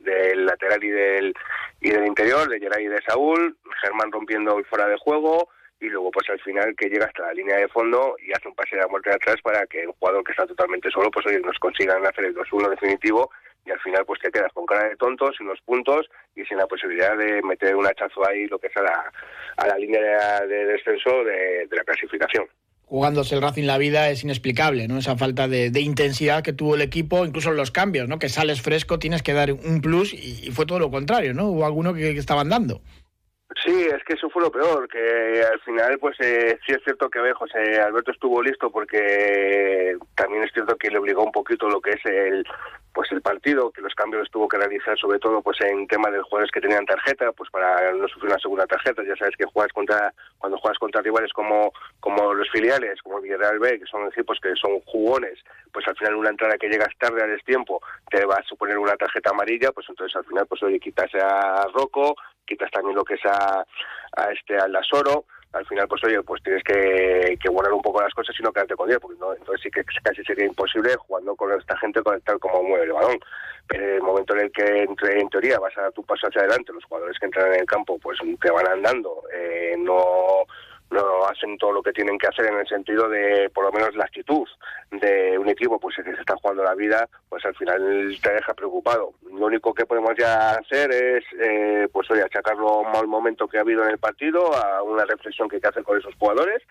del 0.00 0.46
lateral 0.46 0.82
y 0.82 0.90
del 0.90 1.34
y 1.80 1.90
del 1.90 2.06
interior 2.06 2.48
de 2.48 2.58
Geray 2.58 2.84
y 2.84 2.88
de 2.88 3.02
Saúl 3.02 3.56
Germán 3.82 4.10
rompiendo 4.10 4.58
fuera 4.64 4.88
de 4.88 4.96
juego 4.96 5.48
y 5.80 5.88
luego 5.88 6.10
pues 6.10 6.28
al 6.30 6.40
final 6.40 6.74
que 6.76 6.88
llega 6.88 7.06
hasta 7.06 7.26
la 7.26 7.34
línea 7.34 7.56
de 7.56 7.68
fondo 7.68 8.16
y 8.18 8.32
hace 8.32 8.48
un 8.48 8.54
pase 8.54 8.74
de 8.74 8.82
la 8.82 8.88
muerte 8.88 9.10
de 9.10 9.16
atrás 9.16 9.36
para 9.42 9.66
que 9.66 9.86
un 9.86 9.92
jugador 9.92 10.24
que 10.24 10.32
está 10.32 10.46
totalmente 10.46 10.90
solo 10.90 11.10
pues 11.10 11.26
hoy 11.26 11.40
nos 11.40 11.58
consigan 11.58 12.04
hacer 12.04 12.24
el 12.24 12.34
2-1 12.34 12.70
definitivo 12.70 13.30
y 13.64 13.70
al 13.70 13.80
final 13.80 14.04
pues 14.06 14.20
te 14.20 14.30
quedas 14.30 14.52
con 14.52 14.66
cara 14.66 14.88
de 14.88 14.96
tontos, 14.96 15.36
sin 15.36 15.46
los 15.46 15.60
puntos 15.60 16.08
y 16.34 16.44
sin 16.44 16.58
la 16.58 16.66
posibilidad 16.66 17.16
de 17.16 17.42
meter 17.42 17.76
un 17.76 17.86
hachazo 17.86 18.26
ahí 18.26 18.46
lo 18.46 18.58
que 18.58 18.68
es 18.68 18.76
a 18.76 18.82
la, 18.82 19.12
a 19.56 19.66
la 19.66 19.78
línea 19.78 20.40
de, 20.46 20.66
descenso 20.66 21.24
de, 21.24 21.68
la 21.70 21.84
clasificación. 21.84 22.46
jugándose 22.86 23.34
el 23.34 23.42
Racing 23.42 23.66
la 23.66 23.78
vida 23.78 24.10
es 24.10 24.24
inexplicable, 24.24 24.88
¿no? 24.88 24.98
Esa 24.98 25.16
falta 25.16 25.48
de, 25.48 25.70
intensidad 25.80 26.42
que 26.42 26.52
tuvo 26.52 26.74
el 26.74 26.82
equipo, 26.82 27.26
incluso 27.26 27.50
en 27.50 27.56
los 27.56 27.70
cambios, 27.70 28.08
¿no? 28.08 28.18
Que 28.18 28.28
sales 28.28 28.62
fresco, 28.62 28.98
tienes 28.98 29.22
que 29.22 29.34
dar 29.34 29.52
un 29.52 29.80
plus 29.80 30.14
y, 30.14 30.50
fue 30.50 30.66
todo 30.66 30.78
lo 30.78 30.90
contrario, 30.90 31.34
¿no? 31.34 31.48
Hubo 31.48 31.66
alguno 31.66 31.92
que, 31.94 32.14
que 32.14 32.20
estaban 32.20 32.48
dando. 32.48 32.80
Sí, 33.64 33.72
es 33.72 34.04
que 34.04 34.12
eso 34.12 34.28
fue 34.28 34.42
lo 34.42 34.52
peor, 34.52 34.86
que 34.88 35.42
al 35.42 35.58
final, 35.60 35.98
pues 35.98 36.16
eh, 36.20 36.58
sí 36.66 36.72
es 36.72 36.84
cierto 36.84 37.08
que 37.08 37.32
José 37.32 37.80
Alberto 37.80 38.12
estuvo 38.12 38.42
listo 38.42 38.70
porque 38.70 39.96
también 40.14 40.44
es 40.44 40.52
cierto 40.52 40.76
que 40.76 40.90
le 40.90 40.98
obligó 40.98 41.24
un 41.24 41.32
poquito 41.32 41.68
lo 41.68 41.80
que 41.80 41.92
es 41.92 42.04
el 42.04 42.44
pues 42.98 43.12
el 43.12 43.22
partido, 43.22 43.70
que 43.70 43.80
los 43.80 43.94
cambios 43.94 44.22
los 44.22 44.30
tuvo 44.32 44.48
que 44.48 44.58
realizar 44.58 44.98
sobre 44.98 45.20
todo 45.20 45.40
pues 45.40 45.56
en 45.60 45.86
tema 45.86 46.10
de 46.10 46.20
jugadores 46.20 46.50
que 46.50 46.60
tenían 46.60 46.84
tarjeta, 46.84 47.30
pues 47.30 47.48
para 47.48 47.92
no 47.92 48.08
sufrir 48.08 48.28
una 48.28 48.40
segunda 48.40 48.66
tarjeta, 48.66 49.04
ya 49.04 49.14
sabes 49.14 49.36
que 49.36 49.44
juegas 49.44 49.72
contra 49.72 50.12
cuando 50.36 50.58
juegas 50.58 50.80
contra 50.80 51.00
rivales 51.00 51.32
como 51.32 51.72
como 52.00 52.34
los 52.34 52.50
filiales, 52.50 53.00
como 53.02 53.20
Villarreal 53.20 53.60
B, 53.60 53.78
que 53.78 53.86
son 53.86 54.08
equipos 54.08 54.40
que 54.42 54.52
son 54.56 54.80
jugones, 54.80 55.38
pues 55.70 55.86
al 55.86 55.96
final 55.96 56.16
una 56.16 56.30
entrada 56.30 56.58
que 56.58 56.68
llegas 56.68 56.88
tarde 56.98 57.22
al 57.22 57.40
tiempo 57.44 57.80
te 58.10 58.26
va 58.26 58.34
a 58.34 58.42
suponer 58.42 58.76
una 58.76 58.96
tarjeta 58.96 59.30
amarilla, 59.30 59.70
pues 59.70 59.86
entonces 59.88 60.16
al 60.16 60.24
final 60.24 60.48
pues 60.48 60.60
oye, 60.64 60.80
quitas 60.80 61.14
a 61.14 61.68
Rocco, 61.72 62.16
quitas 62.44 62.68
también 62.72 62.96
lo 62.96 63.04
que 63.04 63.14
es 63.14 63.24
a, 63.26 63.64
a 64.16 64.32
este 64.32 64.58
al 64.58 64.72
Lasoro, 64.72 65.26
al 65.52 65.66
final 65.66 65.88
pues 65.88 66.04
oye 66.04 66.22
pues 66.22 66.42
tienes 66.42 66.62
que, 66.62 67.38
que 67.40 67.48
guardar 67.48 67.72
un 67.72 67.82
poco 67.82 68.02
las 68.02 68.12
cosas 68.12 68.34
y 68.38 68.42
no 68.42 68.52
quedarte 68.52 68.76
con 68.76 68.88
ello 68.88 69.00
porque 69.00 69.18
no, 69.18 69.32
entonces 69.32 69.62
sí 69.62 69.70
que 69.70 69.82
casi 70.02 70.22
sería 70.24 70.46
imposible 70.46 70.94
jugando 70.96 71.34
con 71.36 71.52
esta 71.58 71.76
gente 71.78 72.00
tal 72.24 72.38
como 72.38 72.62
mueve 72.62 72.84
el 72.84 72.92
balón. 72.92 73.18
Pero 73.66 73.84
en 73.84 73.94
el 73.96 74.02
momento 74.02 74.34
en 74.34 74.40
el 74.40 74.52
que 74.52 74.82
entre, 74.82 75.20
en 75.20 75.28
teoría 75.28 75.58
vas 75.58 75.76
a 75.76 75.82
dar 75.82 75.92
tu 75.92 76.02
paso 76.02 76.26
hacia 76.26 76.40
adelante 76.40 76.72
los 76.72 76.84
jugadores 76.84 77.18
que 77.18 77.26
entran 77.26 77.52
en 77.52 77.60
el 77.60 77.66
campo 77.66 77.98
pues 77.98 78.18
te 78.40 78.50
van 78.50 78.66
andando 78.66 79.22
eh, 79.34 79.74
no 79.78 80.46
no 80.90 81.24
hacen 81.26 81.58
todo 81.58 81.72
lo 81.72 81.82
que 81.82 81.92
tienen 81.92 82.18
que 82.18 82.28
hacer 82.28 82.46
en 82.46 82.58
el 82.58 82.66
sentido 82.66 83.08
de, 83.08 83.50
por 83.50 83.64
lo 83.64 83.72
menos, 83.72 83.94
la 83.94 84.04
actitud 84.04 84.46
de 84.90 85.38
un 85.38 85.48
equipo 85.48 85.78
pues 85.78 85.96
que 85.96 86.02
se 86.02 86.20
está 86.20 86.36
jugando 86.36 86.64
la 86.64 86.74
vida, 86.74 87.08
pues 87.28 87.44
al 87.44 87.54
final 87.54 88.16
te 88.22 88.32
deja 88.32 88.54
preocupado. 88.54 89.12
Lo 89.30 89.46
único 89.46 89.74
que 89.74 89.86
podemos 89.86 90.12
ya 90.18 90.52
hacer 90.52 90.90
es, 90.92 91.24
eh, 91.40 91.88
pues 91.92 92.10
oye, 92.10 92.22
achacarlo 92.22 92.84
mal 92.84 93.06
momento 93.06 93.48
que 93.48 93.58
ha 93.58 93.62
habido 93.62 93.84
en 93.84 93.90
el 93.90 93.98
partido, 93.98 94.54
a 94.54 94.82
una 94.82 95.04
reflexión 95.04 95.48
que 95.48 95.56
hay 95.56 95.62
que 95.62 95.68
hacer 95.68 95.84
con 95.84 95.98
esos 95.98 96.14
jugadores 96.14 96.62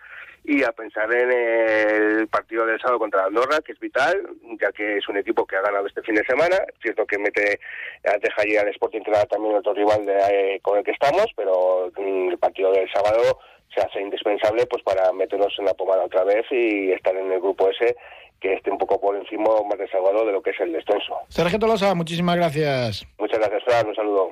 y 0.44 0.62
a 0.62 0.72
pensar 0.72 1.12
en 1.12 1.30
el 1.30 2.28
partido 2.28 2.64
del 2.64 2.80
sábado 2.80 2.98
contra 2.98 3.24
Andorra, 3.24 3.60
que 3.60 3.72
es 3.72 3.78
vital, 3.78 4.28
ya 4.60 4.72
que 4.72 4.96
es 4.96 5.08
un 5.08 5.18
equipo 5.18 5.46
que 5.46 5.56
ha 5.56 5.60
ganado 5.60 5.86
este 5.86 6.02
fin 6.02 6.14
de 6.14 6.24
semana. 6.24 6.56
Cierto 6.80 7.06
que 7.06 7.18
mete, 7.18 7.60
deja 8.02 8.42
allí 8.42 8.56
al 8.56 8.68
Sporting 8.68 9.02
también 9.28 9.56
otro 9.56 9.74
rival 9.74 10.06
de, 10.06 10.16
eh, 10.30 10.60
con 10.62 10.78
el 10.78 10.84
que 10.84 10.92
estamos, 10.92 11.26
pero 11.36 11.90
mm, 11.96 12.30
el 12.30 12.38
partido 12.38 12.72
del 12.72 12.90
sábado 12.90 13.38
se 13.74 13.80
hace 13.80 14.00
indispensable 14.00 14.66
pues 14.66 14.82
para 14.82 15.12
meternos 15.12 15.54
en 15.58 15.66
la 15.66 15.74
pomada 15.74 16.04
otra 16.04 16.24
vez 16.24 16.44
y 16.50 16.92
estar 16.92 17.14
en 17.16 17.30
el 17.30 17.40
grupo 17.40 17.68
ese 17.68 17.96
que 18.40 18.54
esté 18.54 18.70
un 18.70 18.78
poco 18.78 19.00
por 19.00 19.16
encima 19.16 19.50
más 19.68 19.78
desahogado 19.78 20.24
de 20.24 20.32
lo 20.32 20.42
que 20.42 20.50
es 20.50 20.60
el 20.60 20.72
descenso. 20.72 21.18
Sergio 21.28 21.58
Tolosa, 21.58 21.94
muchísimas 21.94 22.36
gracias. 22.36 23.06
Muchas 23.18 23.38
gracias, 23.38 23.64
Fran, 23.64 23.88
un 23.88 23.94
saludo. 23.94 24.30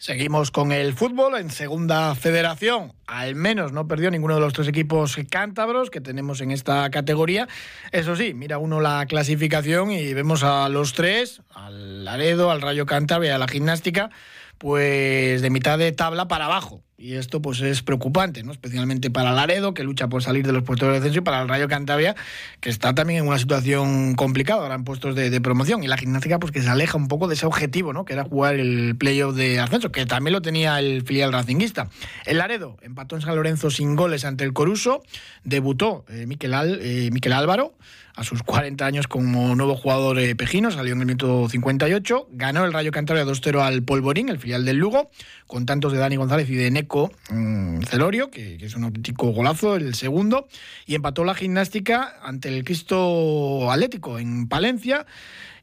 Seguimos 0.00 0.52
con 0.52 0.70
el 0.70 0.94
fútbol 0.94 1.36
en 1.38 1.50
segunda 1.50 2.14
federación. 2.14 2.92
Al 3.08 3.34
menos 3.34 3.72
no 3.72 3.88
perdió 3.88 4.12
ninguno 4.12 4.36
de 4.36 4.40
los 4.40 4.52
tres 4.52 4.68
equipos 4.68 5.18
cántabros 5.28 5.90
que 5.90 6.00
tenemos 6.00 6.40
en 6.40 6.52
esta 6.52 6.88
categoría. 6.90 7.48
Eso 7.90 8.14
sí, 8.14 8.32
mira 8.32 8.58
uno 8.58 8.80
la 8.80 9.04
clasificación 9.06 9.90
y 9.90 10.14
vemos 10.14 10.44
a 10.44 10.68
los 10.68 10.92
tres, 10.92 11.42
al 11.52 12.04
Laredo, 12.04 12.52
al 12.52 12.62
Rayo 12.62 12.86
Cantabria 12.86 13.32
y 13.32 13.34
a 13.34 13.38
la 13.38 13.48
Gimnástica, 13.48 14.10
pues 14.58 15.42
de 15.42 15.50
mitad 15.50 15.78
de 15.78 15.90
tabla 15.90 16.28
para 16.28 16.44
abajo. 16.44 16.84
Y 17.00 17.14
esto 17.14 17.40
pues 17.40 17.60
es 17.60 17.82
preocupante, 17.82 18.42
¿no? 18.42 18.50
especialmente 18.50 19.08
para 19.08 19.30
Laredo, 19.30 19.72
que 19.72 19.84
lucha 19.84 20.08
por 20.08 20.20
salir 20.20 20.44
de 20.44 20.52
los 20.52 20.64
puestos 20.64 20.88
de 20.88 20.94
descenso, 20.94 21.20
y 21.20 21.22
para 21.22 21.40
el 21.42 21.48
Rayo 21.48 21.68
Cantabria, 21.68 22.16
que 22.60 22.70
está 22.70 22.92
también 22.92 23.20
en 23.20 23.28
una 23.28 23.38
situación 23.38 24.16
complicada, 24.16 24.62
ahora 24.62 24.74
en 24.74 24.82
puestos 24.82 25.14
de, 25.14 25.40
promoción. 25.40 25.84
Y 25.84 25.86
la 25.86 25.96
gimnástica, 25.96 26.40
pues 26.40 26.50
que 26.50 26.60
se 26.60 26.68
aleja 26.68 26.98
un 26.98 27.06
poco 27.06 27.28
de 27.28 27.36
ese 27.36 27.46
objetivo, 27.46 27.92
¿no? 27.92 28.04
que 28.04 28.14
era 28.14 28.24
jugar 28.24 28.56
el 28.56 28.96
playoff 28.98 29.36
de 29.36 29.60
ascenso, 29.60 29.92
que 29.92 30.06
también 30.06 30.32
lo 30.32 30.42
tenía 30.42 30.80
el 30.80 31.02
filial 31.02 31.32
racinguista. 31.32 31.88
El 32.26 32.38
Laredo 32.38 32.76
empató 32.82 33.14
en 33.14 33.22
San 33.22 33.36
Lorenzo 33.36 33.70
sin 33.70 33.94
goles 33.94 34.24
ante 34.24 34.42
el 34.42 34.52
Coruso, 34.52 35.04
debutó 35.44 36.04
eh, 36.08 36.26
Miquel, 36.26 36.52
eh, 36.82 37.10
Miquel 37.12 37.32
Álvaro, 37.32 37.74
a 38.18 38.24
sus 38.24 38.42
40 38.42 38.84
años 38.84 39.06
como 39.06 39.54
nuevo 39.54 39.76
jugador 39.76 40.18
Pejino, 40.36 40.72
salió 40.72 40.92
en 40.92 41.00
el 41.00 41.06
minuto 41.06 41.48
58, 41.48 42.30
ganó 42.32 42.64
el 42.64 42.72
Rayo 42.72 42.90
Cantabria 42.90 43.24
2-0 43.24 43.60
al 43.60 43.84
Polvorín, 43.84 44.28
el 44.28 44.40
filial 44.40 44.64
del 44.64 44.76
Lugo, 44.76 45.08
con 45.46 45.66
tantos 45.66 45.92
de 45.92 45.98
Dani 45.98 46.16
González 46.16 46.50
y 46.50 46.56
de 46.56 46.72
Neco 46.72 47.12
mm, 47.30 47.82
Celorio, 47.82 48.28
que, 48.28 48.56
es 48.56 48.74
un 48.74 48.82
auténtico 48.82 49.28
golazo, 49.28 49.76
el 49.76 49.94
segundo, 49.94 50.48
y 50.84 50.96
empató 50.96 51.22
la 51.22 51.36
gimnástica 51.36 52.16
ante 52.20 52.48
el 52.48 52.64
Cristo 52.64 53.70
Atlético 53.70 54.18
en 54.18 54.48
Palencia 54.48 55.06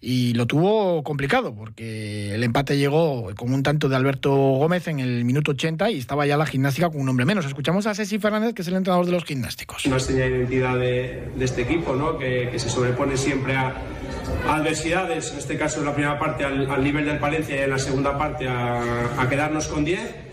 y 0.08 0.36
lo 0.36 0.46
tuvo 0.46 1.02
complicado 1.02 1.56
porque 1.56 2.36
el 2.36 2.44
empate 2.44 2.78
llegó 2.78 3.34
con 3.36 3.52
un 3.52 3.64
tanto 3.64 3.90
de 3.90 3.96
Alberto 3.96 4.32
Gómez 4.32 4.88
en 4.88 5.00
el 5.00 5.26
minuto 5.26 5.54
80 5.54 5.90
y 5.90 5.98
estaba 5.98 6.28
ya 6.28 6.38
la 6.38 6.46
gimnástica 6.46 6.92
con 6.92 7.02
un 7.02 7.10
hombre 7.10 7.26
menos. 7.26 7.44
Escuchamos 7.44 7.88
a 7.88 7.96
Ceci 7.96 8.20
Fernández, 8.20 8.54
que 8.54 8.62
es 8.62 8.68
el 8.68 8.76
entrenador 8.76 9.08
de 9.08 9.14
los 9.14 9.26
gimnásticos. 9.26 9.84
Una 9.88 10.00
señal 10.00 10.30
de 10.30 10.38
identidad 10.38 10.78
de, 10.78 11.24
este 11.40 11.64
equipo, 11.64 11.96
¿no? 11.96 12.20
que, 12.20 12.52
se 12.56 12.70
sobrepone 12.70 13.18
siempre 13.18 13.56
a, 13.56 13.82
adversidades, 14.48 15.32
en 15.32 15.40
este 15.40 15.58
caso 15.58 15.80
en 15.80 15.86
la 15.86 15.96
primera 15.96 16.20
parte 16.20 16.46
al, 16.46 16.84
nivel 16.84 17.06
del 17.06 17.18
Palencia 17.18 17.56
y 17.56 17.60
en 17.64 17.72
la 17.72 17.80
segunda 17.80 18.16
parte 18.16 18.48
a, 18.48 19.28
quedarnos 19.28 19.68
con 19.68 19.86
10 19.86 20.25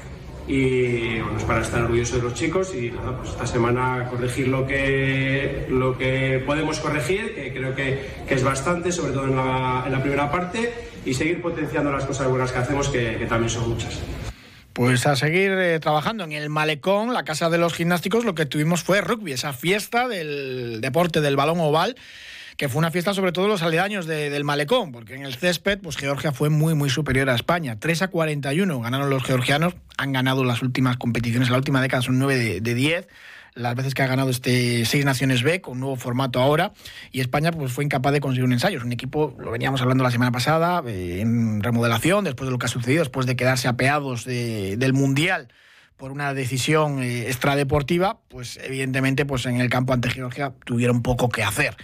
y 0.47 1.21
bueno, 1.21 1.39
es 1.39 1.45
para 1.45 1.61
estar 1.61 1.83
orgulloso 1.83 2.17
de 2.17 2.23
los 2.23 2.35
chicos 2.35 2.75
y 2.75 2.91
nada, 2.91 3.17
pues 3.17 3.31
esta 3.31 3.47
semana 3.47 4.09
corregir 4.11 4.49
lo 4.49 4.67
que, 4.67 5.67
lo 5.71 5.97
que 5.97 6.43
podemos 6.45 6.81
corregir, 6.81 7.35
que 7.35 7.53
creo 7.53 7.75
que, 7.75 8.11
que 8.27 8.35
es 8.35 8.43
bastante, 8.43 8.91
sobre 8.91 9.13
todo 9.13 9.27
en 9.27 9.37
la, 9.37 9.85
en 9.87 9.93
la, 9.93 10.01
primera 10.01 10.31
parte, 10.31 10.73
y 11.05 11.15
seguir 11.15 11.41
potenciando 11.41 11.93
las 11.93 12.05
cosas 12.05 12.29
buenas 12.29 12.51
que 12.51 12.59
hacemos, 12.59 12.89
que, 12.89 13.27
también 13.29 13.51
son 13.51 13.69
muchas. 13.69 14.01
Pues 14.73 15.07
a 15.07 15.17
seguir 15.17 15.53
eh, 15.53 15.79
trabajando 15.81 16.25
en 16.25 16.33
el 16.33 16.49
Malecón, 16.49 17.13
la 17.13 17.25
casa 17.25 17.51
de 17.51 17.59
los 17.59 17.75
gimnásticos, 17.75 18.25
lo 18.25 18.35
que 18.35 18.47
tuvimos 18.47 18.83
fue 18.83 19.01
rugby, 19.01 19.33
esa 19.33 19.53
fiesta 19.53 20.09
del 20.09 20.81
deporte 20.81 21.21
del 21.21 21.37
balón 21.37 21.61
oval 21.61 21.95
que 22.57 22.69
fue 22.69 22.79
una 22.79 22.91
fiesta 22.91 23.15
sobre 23.15 23.33
todo 23.33 23.49
los 23.49 23.63
aledaños 23.63 24.07
del 24.07 24.45
malecón, 24.45 24.93
porque 24.93 25.15
en 25.15 25.25
el 25.25 25.35
césped, 25.35 25.79
pues 25.81 25.97
Georgia 25.97 26.33
fue 26.33 26.51
muy, 26.51 26.75
muy 26.75 26.91
superior 26.91 27.31
a 27.31 27.35
España. 27.35 27.79
3 27.79 28.03
a 28.03 28.09
41 28.09 28.81
ganaron 28.81 29.11
los 29.11 29.23
georgianos, 29.23 29.75
han 29.97 30.13
ganado 30.13 30.45
las 30.45 30.63
últimas 30.63 30.97
competiciones, 30.97 31.51
la 31.51 31.57
última 31.57 31.81
década 31.81 32.03
son 32.03 32.19
9 32.19 32.61
de, 32.61 32.75
10 32.75 33.09
las 33.55 33.75
veces 33.75 33.93
que 33.93 34.03
ha 34.03 34.07
ganado 34.07 34.31
este 34.31 34.87
Seis 34.87 35.05
Naciones 35.05 35.43
B 35.43 35.61
con 35.61 35.79
nuevo 35.79 35.97
formato 35.97 36.41
ahora 36.41 36.73
y 37.11 37.21
España 37.21 37.53
pues 37.53 37.71
fue 37.71 37.85
incapaz 37.85 38.15
de 38.15 38.21
conseguir 38.21 38.45
un 38.45 38.53
ensayo. 38.55 38.79
Es 38.79 38.85
un 38.85 38.93
equipo, 38.93 39.37
lo 39.39 39.51
veníamos 39.51 39.83
hablando 39.83 40.03
la 40.03 40.11
semana 40.11 40.33
pasada, 40.33 40.83
eh, 40.87 41.21
en 41.21 41.63
remodelación, 41.63 42.25
después 42.25 42.47
de 42.47 42.53
lo 42.53 42.59
que 42.59 42.65
ha 42.65 42.71
sucedido, 42.71 43.01
después 43.01 43.27
de 43.27 43.37
quedarse 43.37 43.69
apeados 43.69 44.25
del 44.25 44.93
Mundial 44.95 45.49
por 45.99 46.13
una 46.13 46.33
decisión 46.33 47.03
eh, 47.03 47.29
extradeportiva, 47.29 48.21
pues 48.29 48.59
evidentemente 48.63 49.27
pues 49.27 49.45
en 49.45 49.61
el 49.61 49.69
campo 49.69 49.93
ante 49.93 50.09
Georgia 50.09 50.55
tuvieron 50.65 51.03
poco 51.03 51.29
que 51.29 51.43
hacer. 51.43 51.77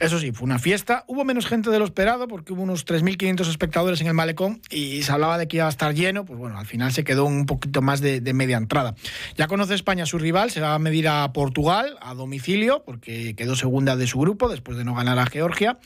Eso 0.00 0.18
sí, 0.18 0.32
fue 0.32 0.44
una 0.44 0.58
fiesta. 0.58 1.04
Hubo 1.06 1.24
menos 1.24 1.46
gente 1.46 1.70
de 1.70 1.78
lo 1.78 1.84
esperado 1.84 2.26
porque 2.26 2.52
hubo 2.52 2.62
unos 2.62 2.84
3.500 2.84 3.48
espectadores 3.48 4.00
en 4.00 4.08
el 4.08 4.14
malecón 4.14 4.60
y 4.68 5.02
se 5.02 5.12
hablaba 5.12 5.38
de 5.38 5.46
que 5.46 5.58
iba 5.58 5.66
a 5.66 5.68
estar 5.68 5.94
lleno. 5.94 6.24
Pues 6.24 6.38
bueno, 6.38 6.58
al 6.58 6.66
final 6.66 6.92
se 6.92 7.04
quedó 7.04 7.24
un 7.24 7.46
poquito 7.46 7.80
más 7.80 8.00
de, 8.00 8.20
media 8.34 8.56
entrada. 8.56 8.96
Ya 9.36 9.46
conoce 9.46 9.74
España 9.74 10.06
su 10.06 10.18
rival, 10.18 10.50
se 10.50 10.60
va 10.60 10.74
a 10.74 10.78
medir 10.80 11.06
a 11.06 11.32
Portugal 11.32 11.96
a 12.00 12.14
domicilio 12.14 12.82
porque 12.84 13.34
quedó 13.36 13.54
segunda 13.54 13.94
de 13.94 14.08
su 14.08 14.18
grupo 14.18 14.48
después 14.48 14.76
de 14.76 14.84
no 14.84 14.94
ganar 14.94 15.18
a 15.20 15.26
Georgia. 15.26 15.78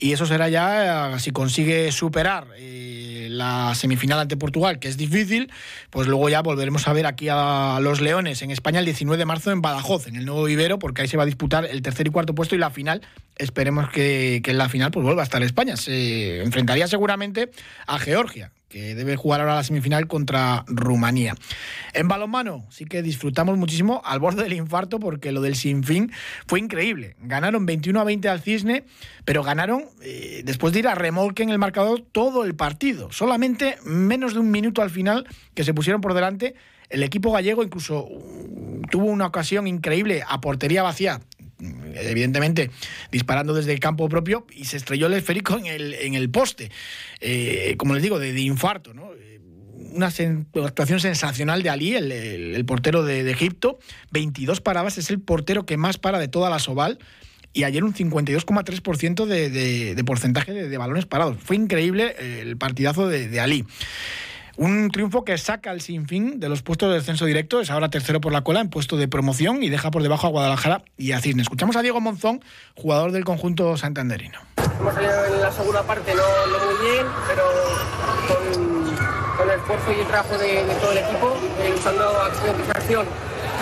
Y 0.00 0.12
eso 0.12 0.26
será 0.26 0.48
ya 0.48 1.16
si 1.20 1.30
consigue 1.30 1.92
superar 1.92 2.48
eh, 2.56 3.28
la 3.30 3.76
semifinal 3.76 4.18
ante 4.18 4.36
Portugal, 4.36 4.80
que 4.80 4.88
es 4.88 4.96
difícil, 4.96 5.52
pues 5.90 6.08
luego 6.08 6.28
ya 6.28 6.42
volveremos 6.42 6.88
a 6.88 6.92
ver 6.92 7.06
aquí 7.06 7.28
a 7.30 7.78
los 7.80 8.00
Leones 8.00 8.42
en 8.42 8.50
España 8.50 8.80
el 8.80 8.84
19 8.86 9.16
de 9.16 9.24
marzo 9.24 9.52
en 9.52 9.62
Badajoz, 9.62 10.08
en 10.08 10.16
el 10.16 10.26
nuevo 10.26 10.42
vivero, 10.44 10.80
porque 10.80 11.02
ahí 11.02 11.08
se 11.08 11.16
va 11.16 11.22
a 11.22 11.26
disputar 11.26 11.64
el 11.64 11.80
tercer 11.82 12.08
y 12.08 12.10
cuarto 12.10 12.34
puesto 12.34 12.56
y 12.56 12.58
la 12.58 12.70
final 12.70 13.02
esperemos 13.36 13.90
que, 13.90 14.42
en 14.44 14.58
la 14.58 14.68
final 14.68 14.90
pues 14.90 15.04
vuelva 15.04 15.22
a 15.22 15.24
estar 15.24 15.42
España. 15.42 15.76
Se 15.76 16.42
enfrentaría 16.42 16.86
seguramente 16.86 17.50
a 17.86 17.98
Georgia, 17.98 18.52
que 18.68 18.94
debe 18.94 19.16
jugar 19.16 19.40
ahora 19.40 19.56
la 19.56 19.64
semifinal 19.64 20.06
contra 20.06 20.64
Rumanía. 20.66 21.34
En 21.92 22.08
balonmano 22.08 22.66
sí 22.70 22.84
que 22.84 23.02
disfrutamos 23.02 23.56
muchísimo 23.58 24.02
al 24.04 24.18
borde 24.18 24.42
del 24.42 24.54
infarto 24.54 24.98
porque 24.98 25.32
lo 25.32 25.40
del 25.40 25.56
sinfín 25.56 26.12
fue 26.46 26.58
increíble. 26.58 27.16
Ganaron 27.20 27.66
21 27.66 28.00
a 28.00 28.04
20 28.04 28.28
al 28.28 28.40
Cisne, 28.40 28.84
pero 29.24 29.42
ganaron 29.42 29.84
eh, 30.02 30.42
después 30.44 30.72
de 30.72 30.80
ir 30.80 30.88
a 30.88 30.94
remolque 30.94 31.42
en 31.42 31.50
el 31.50 31.58
marcador 31.58 32.02
todo 32.12 32.44
el 32.44 32.54
partido. 32.54 33.12
Solamente 33.12 33.76
menos 33.84 34.34
de 34.34 34.40
un 34.40 34.50
minuto 34.50 34.82
al 34.82 34.90
final 34.90 35.26
que 35.54 35.64
se 35.64 35.74
pusieron 35.74 36.00
por 36.00 36.14
delante. 36.14 36.54
El 36.90 37.02
equipo 37.02 37.32
gallego 37.32 37.62
incluso 37.62 38.04
uh, 38.04 38.82
tuvo 38.90 39.06
una 39.06 39.26
ocasión 39.26 39.66
increíble 39.66 40.22
a 40.28 40.40
portería 40.40 40.82
vacía 40.82 41.20
evidentemente 41.94 42.70
disparando 43.10 43.54
desde 43.54 43.72
el 43.72 43.80
campo 43.80 44.08
propio 44.08 44.46
y 44.52 44.64
se 44.64 44.76
estrelló 44.76 45.06
el 45.06 45.14
esférico 45.14 45.58
en 45.58 45.66
el, 45.66 45.94
en 45.94 46.14
el 46.14 46.30
poste, 46.30 46.70
eh, 47.20 47.74
como 47.78 47.94
les 47.94 48.02
digo, 48.02 48.18
de, 48.18 48.38
infarto, 48.40 48.94
¿no? 48.94 49.10
una, 49.94 50.06
actuación 50.66 51.00
sensacional 51.00 51.62
de 51.62 51.70
Ali, 51.70 51.94
el, 51.94 52.64
portero 52.66 53.04
de, 53.04 53.30
Egipto. 53.30 53.78
22 54.10 54.60
paradas, 54.60 54.98
es 54.98 55.10
el 55.10 55.20
portero 55.20 55.66
que 55.66 55.76
más 55.76 55.98
para 55.98 56.18
de 56.18 56.28
toda 56.28 56.50
la 56.50 56.58
Soval. 56.58 56.98
Y 57.52 57.62
ayer 57.62 57.84
un 57.84 57.94
52,3% 57.94 59.26
de, 59.26 59.94
de, 59.94 60.04
porcentaje 60.04 60.52
de, 60.52 60.76
balones 60.78 61.06
parados. 61.06 61.36
Fue 61.40 61.54
increíble 61.54 62.16
el 62.40 62.56
partidazo 62.56 63.06
de, 63.08 63.40
Ali. 63.40 63.64
Un 64.56 64.90
triunfo 64.90 65.24
que 65.24 65.36
saca 65.36 65.70
al 65.70 65.80
sinfín 65.80 66.38
de 66.38 66.48
los 66.48 66.62
puestos 66.62 66.88
de 66.88 66.96
descenso 66.96 67.24
directo, 67.24 67.60
es 67.60 67.70
ahora 67.70 67.88
tercero 67.88 68.20
por 68.20 68.32
la 68.32 68.42
cola 68.42 68.60
en 68.60 68.70
puesto 68.70 68.96
de 68.96 69.08
promoción 69.08 69.62
y 69.62 69.68
deja 69.68 69.90
por 69.90 70.02
debajo 70.02 70.28
a 70.28 70.30
Guadalajara 70.30 70.84
y 70.96 71.12
a 71.12 71.20
Cisne. 71.20 71.42
Escuchamos 71.42 71.74
a 71.74 71.82
Diego 71.82 72.00
Monzón, 72.00 72.40
jugador 72.76 73.10
del 73.10 73.24
conjunto 73.24 73.76
santanderino. 73.76 74.38
Hemos 74.78 74.94
salido 74.94 75.24
en 75.24 75.40
la 75.40 75.50
segunda 75.50 75.82
parte 75.82 76.14
no, 76.14 76.22
muy 76.66 76.88
bien, 76.88 77.06
pero 77.26 77.44
con, 78.28 79.48
el 79.48 79.58
esfuerzo 79.58 79.92
y 79.92 80.00
el 80.00 80.06
trabajo 80.06 80.38
de, 80.38 80.62
todo 80.80 80.92
el 80.92 80.98
equipo, 80.98 81.36
eh, 81.60 81.74
usando 81.76 82.08
acción 82.20 82.56
y 82.56 82.70
acción, 82.70 83.06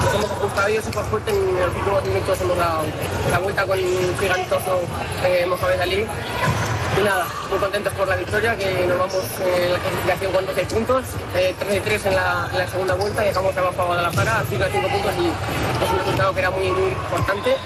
nos 0.04 0.14
hemos 0.14 0.30
ajustado 0.30 0.68
y 0.68 0.78
por 0.92 1.08
suerte 1.08 1.30
en 1.30 1.58
los 1.58 1.74
últimos 1.74 2.04
minutos 2.04 2.40
hemos 2.42 2.56
dado 2.58 2.84
la 3.30 3.38
vuelta 3.38 3.66
con 3.66 3.78
un 3.78 4.18
gigantoso 4.18 4.82
eh, 5.24 5.46
Mohamed 5.48 5.80
Ali 5.80 6.06
nada, 7.00 7.26
muy 7.50 7.58
contentos 7.58 7.92
por 7.94 8.06
la 8.06 8.16
victoria, 8.16 8.56
que 8.56 8.86
nos 8.86 8.98
vamos 8.98 9.24
eh, 9.40 9.66
en 9.66 9.72
la 9.72 9.78
clasificación 9.78 10.32
con 10.32 10.46
12 10.46 10.64
puntos, 10.66 11.04
eh, 11.34 11.54
3 11.58 11.72
de 11.72 11.80
3 11.80 12.06
en 12.06 12.16
la, 12.16 12.66
segunda 12.70 12.94
vuelta, 12.94 13.22
dejamos 13.22 13.56
abajo 13.56 13.82
a 13.82 13.84
Guadalajara, 13.86 14.44
5 14.48 14.64
de 14.64 14.70
5 14.70 14.88
puntos 14.88 15.12
y 15.18 15.84
es 15.84 15.90
un 15.90 15.98
resultado 15.98 16.34
que 16.34 16.40
era 16.40 16.50
muy, 16.50 16.70
muy 16.70 16.90
importante. 16.90 17.56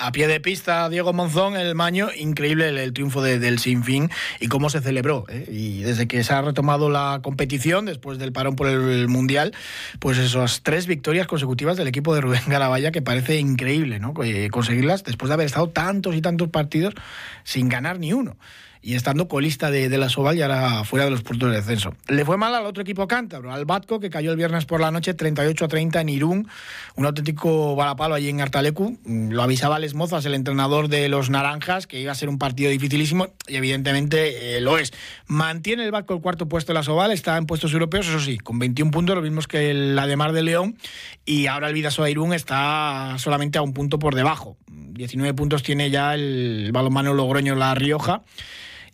A 0.00 0.12
pie 0.12 0.28
de 0.28 0.38
pista, 0.38 0.88
Diego 0.88 1.12
Monzón, 1.12 1.56
el 1.56 1.74
Maño, 1.74 2.08
increíble 2.16 2.68
el, 2.68 2.92
triunfo 2.92 3.20
del 3.20 3.58
Sinfín 3.58 4.10
y 4.38 4.46
cómo 4.46 4.70
se 4.70 4.80
celebró. 4.80 5.26
¿eh? 5.28 5.44
Y 5.50 5.82
desde 5.82 6.06
que 6.06 6.22
se 6.22 6.32
ha 6.32 6.40
retomado 6.40 6.88
la 6.88 7.18
competición, 7.20 7.84
después 7.84 8.16
del 8.18 8.30
parón 8.30 8.54
por 8.54 8.68
el 8.68 9.08
Mundial, 9.08 9.54
pues 9.98 10.16
esas 10.18 10.62
tres 10.62 10.86
victorias 10.86 11.26
consecutivas 11.26 11.76
del 11.76 11.88
equipo 11.88 12.14
de 12.14 12.20
Rubén 12.20 12.42
Garabaya, 12.46 12.92
que 12.92 13.02
parece 13.02 13.40
increíble 13.40 13.98
¿no? 13.98 14.14
Eh, 14.22 14.50
conseguirlas 14.50 15.02
después 15.02 15.30
de 15.30 15.34
haber 15.34 15.46
estado 15.46 15.68
tantos 15.68 16.14
y 16.14 16.22
tantos 16.22 16.48
partidos 16.48 16.94
sin 17.42 17.68
ganar 17.68 17.98
ni 17.98 18.12
uno 18.12 18.36
y 18.82 18.94
estando 18.94 19.28
colista 19.28 19.70
de, 19.70 19.88
la 19.98 20.08
Soval 20.08 20.36
y 20.36 20.42
ahora 20.42 20.84
fuera 20.84 21.04
de 21.04 21.10
los 21.10 21.22
puntos 21.22 21.50
de 21.50 21.56
descenso. 21.56 21.94
Le 22.08 22.24
fue 22.24 22.36
mal 22.36 22.54
al 22.54 22.66
otro 22.66 22.82
equipo 22.82 23.08
cántabro, 23.08 23.52
al 23.52 23.64
Batco, 23.64 24.00
que 24.00 24.10
cayó 24.10 24.30
el 24.30 24.36
viernes 24.36 24.64
por 24.64 24.80
la 24.80 24.90
noche 24.90 25.14
38 25.14 25.64
a 25.64 25.68
30 25.68 26.00
en 26.00 26.08
Irún, 26.08 26.48
un 26.94 27.06
auténtico 27.06 27.74
balapalo 27.74 28.14
allí 28.14 28.28
en 28.28 28.40
Artalecu. 28.40 28.98
Lo 29.04 29.42
avisaba 29.42 29.78
Les 29.78 29.94
Mozas, 29.94 30.24
el 30.26 30.34
entrenador 30.34 30.88
de 30.88 31.08
los 31.08 31.30
Naranjas, 31.30 31.86
que 31.86 32.00
iba 32.00 32.12
a 32.12 32.14
ser 32.14 32.28
un 32.28 32.38
partido 32.38 32.70
dificilísimo 32.70 33.28
y 33.46 33.56
evidentemente 33.56 34.56
eh, 34.56 34.60
lo 34.60 34.78
es. 34.78 34.92
Mantiene 35.26 35.84
el 35.84 35.90
Batco 35.90 36.14
el 36.14 36.20
cuarto 36.20 36.48
puesto 36.48 36.72
de 36.72 36.74
la 36.74 36.82
Soval, 36.82 37.10
está 37.10 37.36
en 37.36 37.46
puestos 37.46 37.72
europeos, 37.72 38.08
eso 38.08 38.20
sí, 38.20 38.38
con 38.38 38.58
21 38.58 38.90
puntos, 38.90 39.16
lo 39.16 39.22
mismos 39.22 39.48
que 39.48 39.74
la 39.74 40.06
de 40.06 40.16
Mar 40.16 40.32
de 40.32 40.42
León, 40.42 40.78
y 41.24 41.46
ahora 41.46 41.68
el 41.68 41.74
Vidasoa 41.74 42.10
Irún 42.10 42.32
está 42.32 43.16
solamente 43.18 43.58
a 43.58 43.62
un 43.62 43.72
punto 43.72 43.98
por 43.98 44.14
debajo. 44.14 44.56
19 44.70 45.34
puntos 45.34 45.62
tiene 45.62 45.90
ya 45.90 46.14
el 46.14 46.70
balonmano 46.72 47.14
Logroño 47.14 47.54
La 47.54 47.74
Rioja 47.74 48.22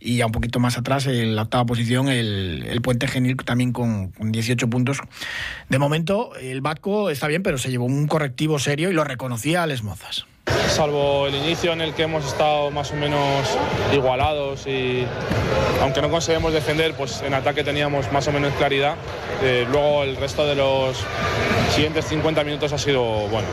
y 0.00 0.18
ya 0.18 0.26
un 0.26 0.32
poquito 0.32 0.60
más 0.60 0.76
atrás, 0.76 1.06
en 1.06 1.34
la 1.34 1.42
octava 1.42 1.64
posición, 1.64 2.08
el, 2.08 2.78
Puente 2.82 3.08
Genil 3.08 3.36
también 3.36 3.72
con, 3.72 4.12
18 4.18 4.68
puntos. 4.68 4.98
De 5.70 5.78
momento, 5.78 6.36
el 6.36 6.60
Batco 6.60 7.08
está 7.08 7.26
bien, 7.26 7.42
pero 7.42 7.56
se 7.56 7.70
llevó 7.70 7.86
un 7.86 8.06
correctivo 8.06 8.58
serio 8.58 8.90
y 8.90 8.92
lo 8.92 9.04
reconocía 9.04 9.62
a 9.62 9.66
Les 9.66 9.82
Mozas 9.82 10.26
salvo 10.74 11.28
el 11.28 11.36
inicio 11.36 11.72
en 11.72 11.80
el 11.80 11.94
que 11.94 12.02
hemos 12.02 12.26
estado 12.26 12.70
más 12.72 12.90
o 12.90 12.96
menos 12.96 13.46
igualados 13.92 14.66
y 14.66 15.06
aunque 15.80 16.02
no 16.02 16.10
conseguimos 16.10 16.52
defender, 16.52 16.94
pues 16.94 17.22
en 17.22 17.32
ataque 17.32 17.62
teníamos 17.62 18.10
más 18.10 18.26
o 18.26 18.32
menos 18.32 18.52
claridad. 18.54 18.96
Eh, 19.42 19.66
luego 19.70 20.02
el 20.02 20.16
resto 20.16 20.44
de 20.46 20.56
los 20.56 20.96
siguientes 21.70 22.06
50 22.06 22.42
minutos 22.42 22.72
ha 22.72 22.78
sido 22.78 23.02
bueno. 23.02 23.46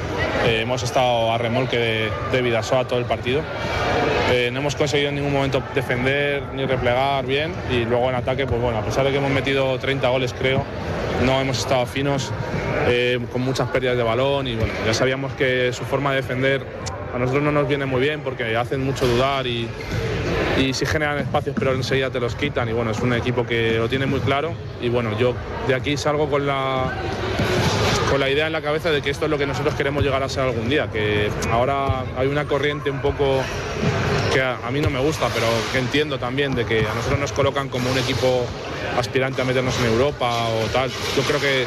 Eh, 0.46 0.62
hemos 0.62 0.82
estado 0.82 1.32
a 1.32 1.38
remolque 1.38 1.78
de, 1.78 2.12
de 2.32 2.42
Vidasoa 2.42 2.88
todo 2.88 2.98
el 2.98 3.06
partido. 3.06 3.42
Eh, 4.32 4.50
no 4.52 4.62
hemos 4.62 4.76
conseguido 4.76 5.10
en 5.10 5.16
ningún 5.16 5.34
momento 5.34 5.62
defender 5.76 6.42
ni 6.54 6.66
replegar 6.66 7.26
bien 7.26 7.54
y 7.70 7.86
luego 7.86 8.10
en 8.10 8.16
ataque, 8.16 8.48
pues 8.48 8.62
bueno, 8.62 8.80
a 8.80 8.82
pesar 8.82 9.04
de 9.06 9.12
que 9.12 9.18
hemos 9.18 9.32
metido 9.32 9.78
30 9.78 10.08
goles 10.08 10.34
creo, 10.34 10.64
no 11.26 11.40
hemos 11.40 11.60
estado 11.60 11.86
finos, 11.86 12.32
con 13.32 13.42
muchas 13.42 13.70
pérdidas 13.70 13.98
de 13.98 14.04
balón 14.04 14.48
y 14.48 14.56
bueno, 14.56 14.74
ya 14.86 14.94
sabíamos 14.94 15.34
que 15.34 15.72
su 15.74 15.84
forma 15.84 16.12
de 16.12 16.18
defender 16.18 16.66
a 17.14 17.20
nosotros 17.20 17.44
no 17.44 17.52
nos 17.52 17.68
viene 17.68 17.86
muy 17.86 18.02
bien 18.02 18.22
porque 18.22 18.56
hacen 18.56 18.84
mucho 18.84 19.06
dudar 19.06 19.46
y, 19.46 19.68
y 20.58 20.74
sí 20.74 20.86
generan 20.86 21.20
espacios 21.20 21.56
pero 21.58 21.74
enseguida 21.74 22.10
te 22.10 22.20
los 22.20 22.36
quitan 22.36 22.70
y 22.70 22.74
bueno, 22.74 22.92
es 22.92 23.00
un 23.00 23.14
equipo 23.14 23.46
que 23.46 23.78
lo 23.78 23.88
tiene 23.88 24.06
muy 24.06 24.20
claro 24.20 24.54
y 24.82 24.90
bueno, 24.90 25.18
yo 25.18 25.36
de 25.68 25.76
aquí 25.76 25.98
salgo 25.98 26.30
con 26.30 26.48
la 26.48 26.92
con 28.10 28.20
la 28.20 28.30
idea 28.30 28.48
en 28.48 28.54
la 28.54 28.62
cabeza 28.62 28.92
de 28.92 29.02
que 29.02 29.10
esto 29.10 29.26
es 29.26 29.32
lo 29.32 29.38
que 29.38 29.46
nosotros 29.46 29.74
queremos 29.76 30.04
llegar 30.04 30.22
a 30.22 30.28
ser 30.28 30.44
algún 30.44 30.68
día, 30.68 30.90
que 30.92 31.30
ahora 31.50 32.04
hay 32.18 32.28
una 32.28 32.46
corriente 32.46 32.90
un 32.90 33.02
poco 33.02 33.42
que 34.32 34.42
a, 34.42 34.72
mí 34.72 34.80
no 34.82 34.90
me 34.90 35.00
gusta, 35.00 35.28
pero 35.34 35.46
que 35.72 35.80
entiendo 35.80 36.18
también 36.18 36.56
de 36.56 36.66
que 36.66 36.88
a 36.88 36.94
nosotros 36.94 37.20
nos 37.20 37.32
colocan 37.32 37.70
como 37.70 37.92
un 37.92 37.98
equipo 37.98 38.46
aspirante 38.98 39.42
a 39.42 39.46
meternos 39.46 39.78
en 39.80 39.88
Europa 39.88 40.48
o 40.48 40.68
tal. 40.68 40.90
Yo 40.90 41.24
creo 41.24 41.40
que 41.40 41.66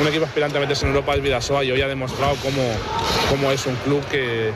un 0.00 0.06
equipo 0.06 0.24
aspirante 0.24 0.58
a 0.58 0.60
meterse 0.60 0.84
en 0.84 0.92
Europa 0.92 1.14
es 1.14 1.22
Vidasoa 1.22 1.64
y 1.64 1.72
hoy 1.72 1.82
ha 1.82 1.88
demostrado 1.88 2.36
cómo, 2.42 2.62
cómo 3.30 3.50
es 3.50 3.66
un 3.66 3.74
club 3.76 4.04
que, 4.08 4.52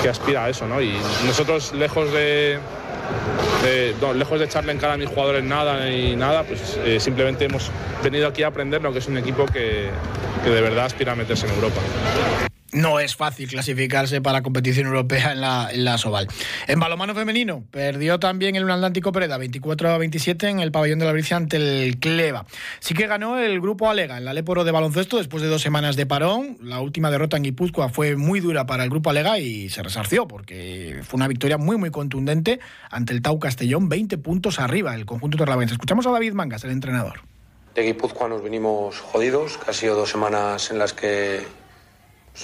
que 0.00 0.08
aspira 0.08 0.44
a 0.44 0.50
eso, 0.50 0.66
¿no? 0.66 0.80
Y 0.80 0.96
nosotros, 1.26 1.72
lejos 1.72 2.12
de, 2.12 2.58
lejos 4.14 4.38
de 4.38 4.44
echarle 4.44 4.72
en 4.72 4.78
cara 4.78 4.94
a 4.94 4.96
mis 4.96 5.08
jugadores 5.08 5.42
nada 5.42 5.90
y 5.90 6.14
nada, 6.14 6.44
pues 6.44 6.78
eh, 6.84 7.00
simplemente 7.00 7.44
hemos 7.46 7.70
venido 8.02 8.28
aquí 8.28 8.44
a 8.44 8.48
aprender 8.48 8.80
lo 8.82 8.92
que 8.92 9.00
es 9.00 9.08
un 9.08 9.18
equipo 9.18 9.46
que, 9.46 9.90
que 10.44 10.50
de 10.50 10.60
verdad 10.60 10.86
aspira 10.86 11.12
a 11.12 11.16
meterse 11.16 11.46
en 11.46 11.54
Europa 11.54 11.80
no 12.72 13.00
es 13.00 13.16
fácil 13.16 13.48
clasificarse 13.48 14.20
para 14.20 14.38
la 14.38 14.42
competición 14.42 14.86
europea 14.86 15.32
en 15.32 15.84
la, 15.84 15.98
Soval. 15.98 16.26
En 16.66 16.80
balomano 16.80 17.14
femenino, 17.14 17.64
perdió 17.70 18.18
también 18.18 18.56
el 18.56 18.68
Atlántico 18.70 19.12
Pereda 19.12 19.36
24 19.38 19.90
a 19.90 19.98
27 19.98 20.48
en 20.48 20.60
el 20.60 20.72
pabellón 20.72 20.98
de 20.98 21.04
la 21.04 21.12
Bricia 21.12 21.36
ante 21.36 21.56
el 21.56 21.98
Cleva. 21.98 22.46
Sí 22.80 22.94
que 22.94 23.06
ganó 23.06 23.38
el 23.38 23.60
grupo 23.60 23.90
Alega 23.90 24.16
en 24.16 24.24
la 24.24 24.32
Leporo 24.32 24.64
de 24.64 24.72
baloncesto 24.72 25.18
después 25.18 25.42
de 25.42 25.48
dos 25.48 25.62
semanas 25.62 25.96
de 25.96 26.06
parón. 26.06 26.58
La 26.62 26.80
última 26.80 27.10
derrota 27.10 27.36
en 27.36 27.44
Guipúzcoa 27.44 27.90
fue 27.90 28.16
muy 28.16 28.40
dura 28.40 28.66
para 28.66 28.84
el 28.84 28.90
grupo 28.90 29.10
Alega 29.10 29.38
y 29.38 29.68
se 29.68 29.82
resarció 29.82 30.26
porque 30.26 31.00
fue 31.02 31.18
una 31.18 31.28
victoria 31.28 31.58
muy 31.58 31.76
muy 31.76 31.90
contundente 31.90 32.60
ante 32.90 33.12
el 33.12 33.22
Tau 33.22 33.38
Castellón, 33.38 33.88
20 33.88 34.18
puntos 34.18 34.58
arriba 34.58 34.94
el 34.94 35.04
conjunto 35.04 35.36
torlavense. 35.36 35.74
Escuchamos 35.74 36.06
a 36.06 36.10
David 36.10 36.32
Mangas, 36.32 36.64
el 36.64 36.70
entrenador. 36.70 37.20
De 37.74 37.82
Guipúzcoa 37.82 38.28
nos 38.28 38.42
venimos 38.42 39.00
jodidos, 39.00 39.56
que 39.56 39.70
ha 39.70 39.74
sido 39.74 39.94
dos 39.94 40.10
semanas 40.10 40.70
en 40.70 40.78
las 40.78 40.92
que 40.92 41.42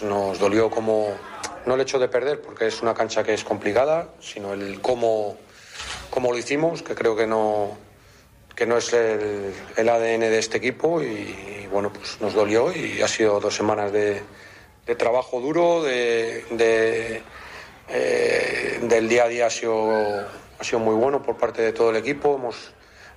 nos 0.02 0.38
dolió 0.38 0.70
como, 0.70 1.08
no 1.66 1.74
el 1.74 1.80
hecho 1.80 1.98
de 1.98 2.08
perder, 2.08 2.40
porque 2.40 2.66
es 2.66 2.82
una 2.82 2.94
cancha 2.94 3.24
que 3.24 3.34
es 3.34 3.44
complicada, 3.44 4.08
sino 4.20 4.52
el 4.52 4.80
cómo, 4.80 5.36
cómo 6.10 6.30
lo 6.30 6.38
hicimos, 6.38 6.82
que 6.82 6.94
creo 6.94 7.16
que 7.16 7.26
no, 7.26 7.76
que 8.54 8.66
no 8.66 8.76
es 8.76 8.92
el, 8.92 9.88
ADN 9.88 10.20
de 10.20 10.38
este 10.38 10.58
equipo 10.58 11.02
y, 11.02 11.66
bueno, 11.72 11.92
pues 11.92 12.20
nos 12.20 12.34
dolió 12.34 12.72
y 12.74 13.02
ha 13.02 13.08
sido 13.08 13.40
dos 13.40 13.54
semanas 13.54 13.92
de, 13.92 14.22
trabajo 14.96 15.40
duro, 15.40 15.84
eh, 15.86 16.44
del 18.82 19.08
día 19.08 19.24
a 19.24 19.28
día 19.28 19.46
ha 19.46 19.50
sido, 19.50 20.26
ha 20.58 20.64
sido 20.64 20.78
muy 20.78 20.94
bueno 20.94 21.22
por 21.22 21.36
parte 21.36 21.62
de 21.62 21.72
todo 21.72 21.90
el 21.90 21.96
equipo. 21.96 22.36
Hemos 22.36 22.72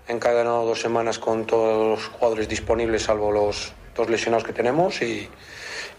encadenado 0.07 0.65
dos 0.65 0.81
semanas 0.81 1.17
con 1.17 1.45
todos 1.45 1.99
los 1.99 2.07
jugadores 2.09 2.49
disponibles, 2.49 3.03
salvo 3.03 3.31
los 3.31 3.73
dos 3.95 4.09
lesionados 4.09 4.43
que 4.43 4.53
tenemos 4.53 5.01
y, 5.01 5.29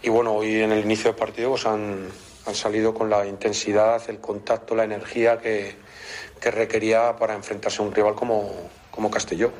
y 0.03 0.09
bueno, 0.09 0.33
hoy 0.33 0.61
en 0.61 0.73
el 0.73 0.83
inicio 0.83 1.05
del 1.05 1.15
partido 1.15 1.51
pues 1.51 1.65
han, 1.65 2.09
han 2.45 2.55
salido 2.55 2.93
con 2.93 3.09
la 3.09 3.25
intensidad, 3.25 4.01
el 4.09 4.19
contacto, 4.19 4.75
la 4.75 4.83
energía 4.83 5.39
que, 5.39 5.75
que 6.41 6.51
requería 6.51 7.15
para 7.15 7.33
enfrentarse 7.33 7.81
a 7.81 7.85
un 7.85 7.93
rival 7.93 8.13
como, 8.13 8.51
como 8.91 9.09
Castelló. 9.09 9.51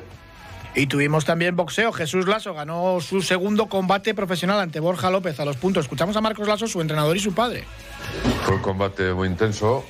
Y 0.74 0.86
tuvimos 0.86 1.24
también 1.24 1.56
boxeo. 1.56 1.92
Jesús 1.92 2.26
Lasso 2.26 2.52
ganó 2.52 3.00
su 3.00 3.22
segundo 3.22 3.68
combate 3.68 4.12
profesional 4.12 4.60
ante 4.60 4.80
Borja 4.80 5.10
López 5.10 5.40
a 5.40 5.46
los 5.46 5.56
puntos. 5.56 5.84
Escuchamos 5.84 6.16
a 6.16 6.20
Marcos 6.20 6.46
Lasso, 6.46 6.66
su 6.66 6.80
entrenador 6.80 7.16
y 7.16 7.20
su 7.20 7.32
padre. 7.32 7.64
Fue 8.44 8.56
un 8.56 8.62
combate 8.62 9.14
muy 9.14 9.28
intenso 9.28 9.84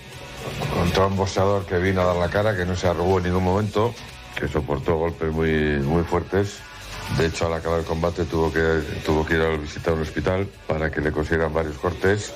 contra 0.73 1.07
un 1.07 1.17
boxeador 1.17 1.67
que 1.67 1.79
vino 1.79 2.03
a 2.03 2.05
dar 2.05 2.17
la 2.17 2.29
cara, 2.29 2.55
que 2.55 2.64
no 2.64 2.77
se 2.77 2.87
arrugó 2.87 3.19
en 3.19 3.25
ningún 3.25 3.43
momento, 3.43 3.95
que 4.38 4.47
soportó 4.47 4.97
golpes 4.97 5.33
muy, 5.33 5.81
muy 5.81 6.05
fuertes 6.05 6.61
de 7.19 7.27
hecho, 7.27 7.47
al 7.47 7.55
acabar 7.55 7.81
el 7.81 7.87
combate 7.87 8.25
tuvo 8.25 8.53
que, 8.53 8.83
tuvo 9.05 9.25
que 9.25 9.35
ir 9.35 9.40
a 9.40 9.57
visitar 9.57 9.95
un 9.95 10.03
hospital 10.03 10.49
para 10.67 10.90
que 10.90 11.01
le 11.01 11.12
cosieran 11.12 11.53
varios 11.53 11.79
cortes 11.79 12.33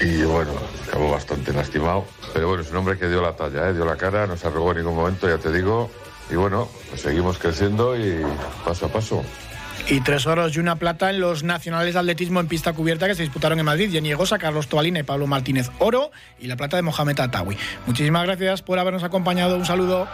y 0.00 0.22
bueno, 0.22 0.52
acabó 0.86 1.10
bastante 1.10 1.52
lastimado. 1.52 2.04
Pero 2.32 2.48
bueno, 2.48 2.62
es 2.62 2.70
un 2.70 2.76
hombre 2.76 2.98
que 2.98 3.08
dio 3.08 3.20
la 3.20 3.34
talla, 3.34 3.68
¿eh? 3.68 3.74
dio 3.74 3.84
la 3.84 3.96
cara, 3.96 4.26
no 4.26 4.36
se 4.36 4.46
arrugó 4.46 4.70
en 4.72 4.78
ningún 4.78 4.94
momento, 4.94 5.28
ya 5.28 5.38
te 5.38 5.52
digo. 5.52 5.90
Y 6.30 6.36
bueno, 6.36 6.68
pues 6.88 7.02
seguimos 7.02 7.38
creciendo 7.38 7.96
y 7.96 8.22
paso 8.64 8.86
a 8.86 8.88
paso. 8.88 9.24
Y 9.88 10.00
tres 10.00 10.26
oros 10.26 10.54
y 10.56 10.60
una 10.60 10.76
plata 10.76 11.10
en 11.10 11.20
los 11.20 11.42
nacionales 11.42 11.94
de 11.94 12.00
atletismo 12.00 12.38
en 12.40 12.46
pista 12.46 12.72
cubierta 12.72 13.08
que 13.08 13.14
se 13.14 13.22
disputaron 13.22 13.58
en 13.58 13.64
Madrid. 13.64 13.90
Jenny 13.90 14.12
Egosa, 14.12 14.38
Carlos 14.38 14.68
Tobalina 14.68 15.00
y 15.00 15.02
Pablo 15.02 15.26
Martínez 15.26 15.70
Oro 15.80 16.12
y 16.38 16.46
la 16.46 16.56
plata 16.56 16.76
de 16.76 16.82
Mohamed 16.82 17.18
Atawi. 17.18 17.56
Muchísimas 17.86 18.24
gracias 18.24 18.62
por 18.62 18.78
habernos 18.78 19.02
acompañado. 19.02 19.56
Un 19.56 19.66
saludo. 19.66 20.06